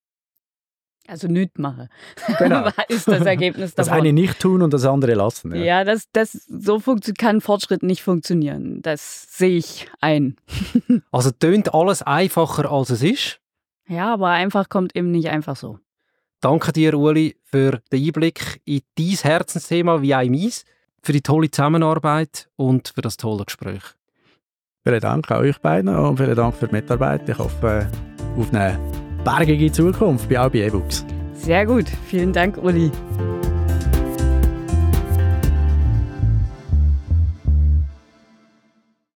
[1.08, 1.88] Also nichts machen.
[2.38, 2.68] Genau.
[2.88, 4.00] ist das Ergebnis Das davon.
[4.00, 5.54] eine nicht tun und das andere lassen.
[5.54, 5.62] Ja.
[5.62, 6.80] ja, das, das, so
[7.16, 8.82] kann Fortschritt nicht funktionieren.
[8.82, 10.36] Das sehe ich ein.
[11.10, 13.40] Also tönt alles einfacher, als es ist.
[13.88, 15.78] Ja, aber einfach kommt eben nicht einfach so.
[16.40, 20.64] Danke dir, Uli, für den Einblick in dein Herzensthema wie auch in meins,
[21.02, 23.82] für die tolle Zusammenarbeit und für das tolle Gespräch.
[24.84, 27.28] Vielen Dank auch euch beiden und vielen Dank für die Mitarbeit.
[27.28, 27.88] Ich hoffe
[28.36, 28.78] auf eine
[29.24, 31.04] bergige Zukunft, bei auch bei E-Books.
[31.34, 31.86] Sehr gut.
[32.08, 32.90] Vielen Dank, Uli.